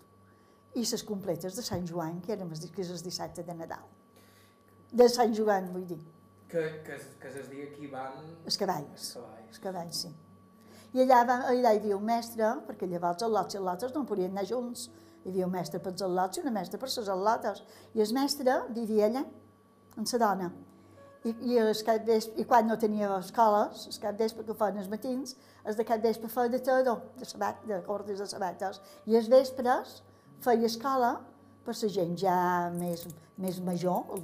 [0.76, 3.88] i les completes de Sant Joan, que eren que és el dissabte de Nadal.
[4.92, 6.02] De Sant Joan, vull dir.
[6.50, 8.20] Que, que, que es digui aquí van...
[8.44, 8.92] Els cavalls.
[9.00, 9.48] Els cavalls.
[9.50, 10.12] Els cavalls, sí.
[10.94, 13.94] I allà, va, allà hi havia un mestre, perquè llavors els lots i els lotes
[13.94, 14.88] no podien anar junts.
[15.24, 17.62] Hi havia un mestre per els lots i una mestra per les lotes.
[17.94, 19.24] I el mestre vivia allà,
[19.96, 20.50] amb la dona.
[21.28, 24.80] I, i, el cap vespre, I quan no tenia escoles, el cap vespre que feien
[24.82, 25.36] els matins,
[25.68, 28.80] els de cap vespre feia de tot, de, sabat, de cordes de sabates.
[29.06, 30.00] I els vespres
[30.42, 31.18] feia escola
[31.66, 32.38] per la gent ja
[32.74, 33.06] més,
[33.38, 34.22] més major,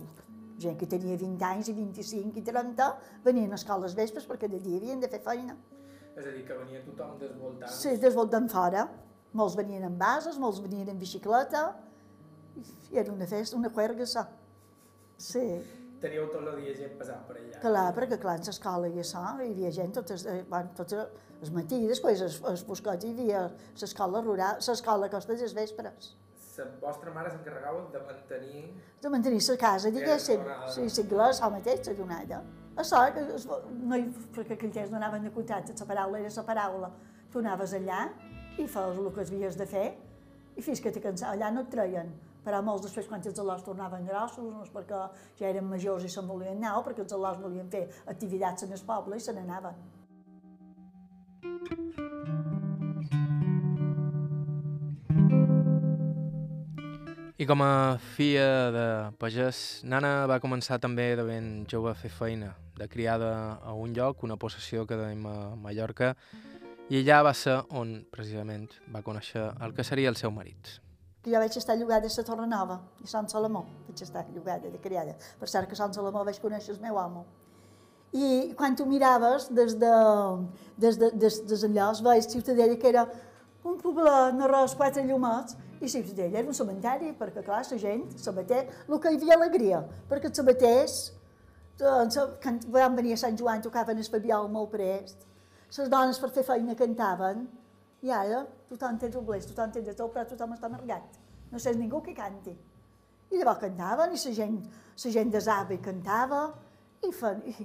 [0.58, 2.92] gent que tenia 20 anys i 25 i 30,
[3.28, 5.58] venien a escoles vespres perquè de dia havien de fer feina.
[6.16, 7.72] És a dir, que venia tothom desvoltant.
[7.76, 8.86] Sí, desvoltant fora.
[9.36, 11.66] Molts venien en bases, molts venien en bicicleta,
[12.56, 14.06] i era una festa, una cuerga,
[15.18, 15.44] Sí.
[16.00, 17.60] Teníeu tot el dia gent passant per allà.
[17.64, 21.08] Clar, perquè clar, en l'escola i això, hi havia gent totes, eh, bueno, totes
[21.42, 23.42] els matí, després el, el bosquet hi havia
[23.82, 26.14] l'escola rural, l'escola costa dels vespres.
[26.58, 28.62] La vostra mare s'encarregava de mantenir...
[29.04, 30.46] De mantenir la casa, diguéssim.
[30.72, 32.40] Sí, sí, això mateix, la donada.
[32.76, 32.84] Que
[33.36, 34.06] es, no hi,
[34.36, 36.92] perquè aquells temps no anaven de comptat, la paraula era la paraula.
[37.32, 38.02] Tu anaves allà
[38.58, 39.88] i feies el que havies de fer
[40.56, 42.12] i fins que te cansaves, allà no et treien.
[42.46, 45.02] Però molts després, quan els alòs tornaven grossos, no és perquè
[45.40, 48.76] ja eren majors i se'n volien anar, o perquè els alòs volien fer activitats en
[48.78, 49.76] el poble i se n'anaven.
[57.38, 58.84] I com a filla de
[59.20, 63.92] pagès, Nana va començar també de ben jove a fer feina, de criada a un
[63.92, 66.14] lloc, una possessió que tenim a Mallorca,
[66.88, 70.78] i allà va ser on, precisament, va conèixer el que seria el seu marit.
[71.26, 74.80] jo vaig estar llogada a la Torre Nova, a Sant Salomó, vaig estar llogada de
[74.80, 75.18] criada.
[75.40, 77.26] Per cert que a Sant Salomó vaig conèixer el meu amo.
[78.14, 79.94] I quan tu miraves des de,
[80.78, 83.10] des de, des, des allò, es veia que era
[83.66, 88.06] un poble en arròs, quatre llumats, i Ciutadella era un cementeri, perquè clar, la gent,
[88.22, 90.98] sabater, el que hi havia alegria, perquè els sabaters,
[91.80, 95.26] doncs, quan van venir a Sant Joan tocaven el fabiol molt prest,
[95.78, 97.46] les dones per fer feina cantaven,
[98.06, 101.18] i ara tothom té doblers, tothom té de tot, però tothom està amargat.
[101.52, 102.54] No sé ningú que canti.
[103.32, 104.60] I llavors cantaven, i la gent,
[105.04, 106.44] la gent desava i cantava,
[107.04, 107.56] i, fan, i,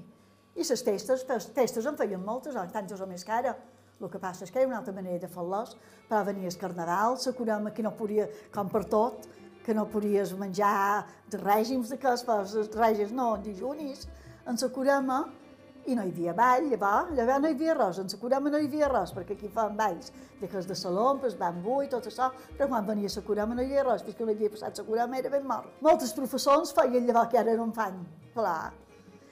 [0.56, 3.54] i les festes, fes- festes en feien moltes, tantes o més que ara.
[4.00, 5.74] El que passa és que hi ha una altra manera de fer-les,
[6.08, 9.28] però venia el carnaval, la que no podia, com per tot,
[9.64, 14.08] que no podies menjar de règims de cas, però els règims no, dijunis,
[14.46, 15.20] en la curama,
[15.86, 18.58] i no hi havia ball, llavors, llavors no hi havia res, en la curama no
[18.58, 22.06] hi havia res, perquè aquí fan balls de cas de saló, el bambú i tot
[22.08, 24.78] això, però quan venia la curama no hi havia res, fins que no havia passat
[24.78, 25.72] la curama era ben mort.
[25.80, 28.00] Moltes professors feien llavors que ara no en fan,
[28.34, 28.72] clar.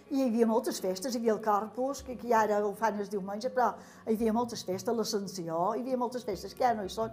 [0.09, 3.09] I hi havia moltes festes, hi havia el Corpus, que, que ara ho fan el
[3.13, 3.75] diumenge, però
[4.07, 7.13] hi havia moltes festes, l'Ascensió, hi havia moltes festes que ara no hi són.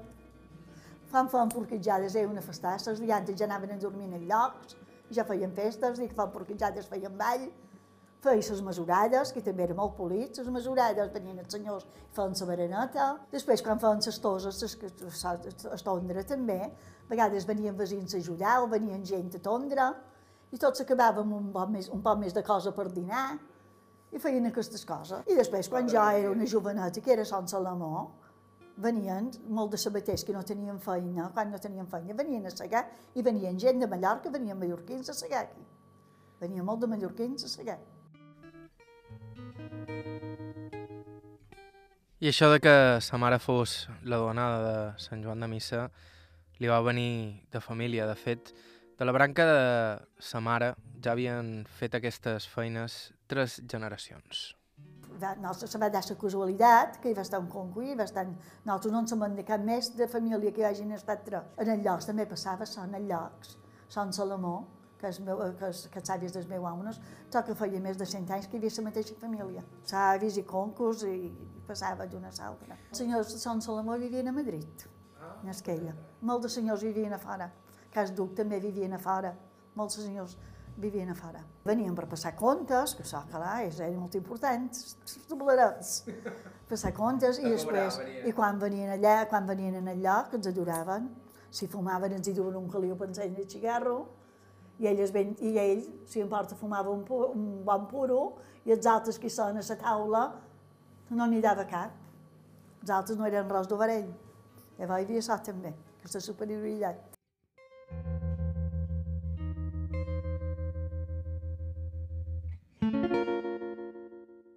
[1.12, 4.78] Fan fan porquitjades, eh, una festassa, els diantes ja anaven a dormir en llocs,
[5.12, 7.46] ja feien festes, i fan porquitjades, feien ball,
[8.24, 12.40] feia les mesurades, que també era molt polit, les mesurades venien els senyors i feien
[12.40, 17.76] la bereneta, després quan feien les toses, les que- a tondre també, a vegades venien
[17.76, 19.94] veïns a ajudar o venien gent a tondre,
[20.56, 23.28] i tots acabàvem un poc més, un poc més de cosa per dinar,
[24.16, 25.26] i feien aquestes coses.
[25.28, 28.06] I després, quan jo era una joveneta, que era Sant Salomó,
[28.86, 29.28] venien
[29.58, 32.86] molt de sabaters que no tenien feina, quan no tenien feina, venien a segar,
[33.16, 35.68] i venien gent de Mallorca, venien mallorquins a segar aquí.
[36.40, 37.78] Venia molt de mallorquins a segar.
[42.24, 45.90] I això de que sa mare fos la donada de Sant Joan de Missa
[46.64, 48.08] li va venir de família.
[48.08, 48.54] De fet,
[48.98, 49.62] de la branca de
[50.20, 50.74] sa mare
[51.04, 54.56] ja havien fet aquestes feines tres generacions.
[55.22, 58.08] Va, no, se va dar la casualitat que hi va estar un concu i va
[58.08, 58.26] estar...
[58.66, 61.52] Nosaltres no ens hem de cap més de família que hi hagin estat tres.
[61.62, 63.56] En el llocs també passava això, en el llocs.
[63.96, 64.56] Sant Salomó,
[65.00, 67.00] que és, meu, que és, que és àvies dels meus homes,
[67.32, 69.64] tot que feia més de 100 anys que hi havia la mateixa família.
[69.92, 71.20] Savis i concurs i
[71.68, 72.80] passava d'una a l'altra.
[72.90, 74.88] Els senyors de Sant Salomó vivien a Madrid,
[75.44, 75.96] en Esquella.
[76.22, 77.52] Molts de senyors vivien a fora.
[77.96, 79.32] Cas Duc també vivien a fora.
[79.80, 80.36] Molts senyors
[80.78, 81.40] vivien a fora.
[81.64, 85.94] Venien per passar comptes, que això, clar, és era molt important, els doblerets.
[86.70, 91.08] Passar comptes i després, i quan venien allà, quan venien en el lloc, ens adoraven.
[91.56, 93.98] Si fumaven ens hi duen un caliu per encendre el cigarro,
[94.80, 98.20] i ell, es ven, i ell, si em porta, fumava un, pu, un bon puro,
[98.68, 100.26] i els altres que són a la taula
[101.16, 101.96] no n'hi dava cap.
[102.84, 104.12] Els altres no eren res d'ovarell.
[104.76, 105.72] Llavors hi havia això també,
[106.02, 107.15] aquesta superioritat.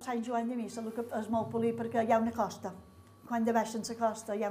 [0.09, 2.70] Sant Joan de Missa el que és molt polit perquè hi ha una costa.
[3.28, 4.48] Quan de baixen la costa, hi ha,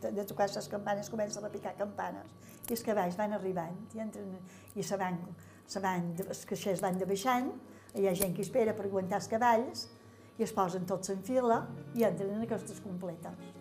[0.00, 2.30] de tocar les campanes, comencen a picar campanes.
[2.64, 4.30] I els cavalls van arribant i, entren,
[4.72, 5.18] i se van,
[5.68, 7.50] se van, els caixers van de baixant,
[8.00, 9.84] hi ha gent que espera per aguantar els cavalls,
[10.38, 11.60] i es posen tots en fila
[12.00, 13.52] i entren en aquestes completes.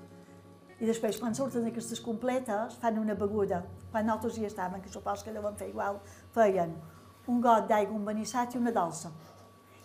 [0.79, 3.65] I després, quan surten aquestes completes, fan una beguda.
[3.91, 5.99] Quan nosaltres hi estàvem, que supos que deuen fer igual,
[6.31, 6.79] feien
[7.27, 9.11] un got d'aigua, un benissat i una dolça.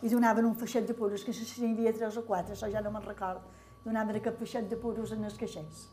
[0.03, 2.82] I donaven un feixet de puros, que si n'hi havia tres o quatre, això ja
[2.84, 3.42] no me'n record.
[3.84, 5.88] Donaven aquest feixet de puros en els caixers.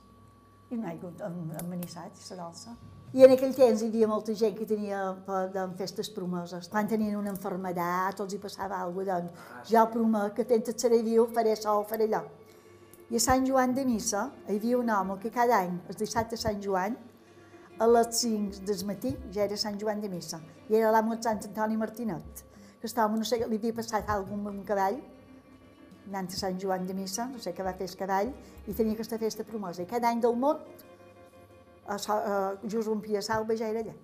[0.70, 2.76] I una aigua amb, amb benissat i la dolça.
[3.16, 6.68] I en aquell temps hi havia molta gent que tenia por de festes promeses.
[6.70, 10.86] Quan tenien una enfermedat els hi passava alguna cosa, doncs jo promet que temps et
[10.86, 12.26] seré viu, faré això o faré allò.
[13.10, 16.36] I a Sant Joan de Missa hi havia un home que cada any, el dissabte
[16.36, 16.97] de Sant Joan,
[17.80, 20.41] a les 5 del matí ja era Sant Joan de Missa.
[20.70, 22.43] I era l'amo de Sant Antoni Martinet,
[22.82, 25.00] que estava, no sé, li havia passat alguna amb un cavall,
[26.08, 28.34] anant a Sant Joan de Missa, no sé què va fer el cavall,
[28.68, 29.84] i tenia aquesta festa promosa.
[29.84, 30.62] I cada any del món,
[31.88, 33.96] a, a just rompia salva ja era allà.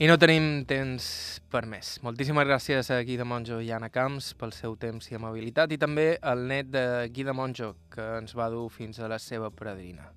[0.00, 1.06] I no tenim temps
[1.52, 1.98] per més.
[2.00, 5.78] Moltíssimes gràcies a Guy de Monjo i Anna Camps pel seu temps i amabilitat i
[5.82, 9.50] també al net de Guy de Monjo, que ens va dur fins a la seva
[9.52, 10.08] predrina.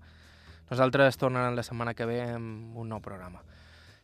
[0.70, 3.44] Nosaltres tornarem la setmana que ve amb un nou programa.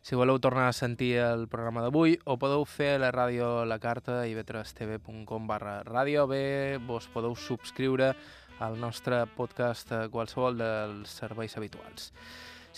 [0.04, 3.80] Si voleu tornar a sentir el programa d'avui, ho podeu fer a la ràdio La
[3.80, 6.28] Carta i vetrestv.com barra ràdio.
[6.28, 8.12] Bé, vos podeu subscriure
[8.60, 12.12] al nostre podcast a qualsevol dels serveis habituals.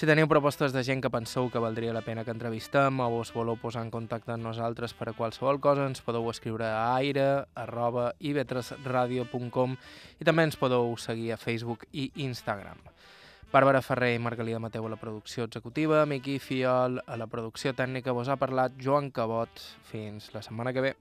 [0.03, 3.29] Si teniu propostes de gent que penseu que valdria la pena que entrevistem o us
[3.31, 7.47] voleu posar en contacte amb nosaltres per a qualsevol cosa, ens podeu escriure a aire
[7.55, 9.79] arroba ivetresradio.com
[10.19, 12.83] i també ens podeu seguir a Facebook i Instagram.
[13.55, 18.11] Bàrbara Ferrer i Margalida Mateu a la producció executiva, Miqui Fiol a la producció tècnica,
[18.11, 19.69] vos ha parlat Joan Cabot.
[19.87, 20.97] Fins la setmana que ve.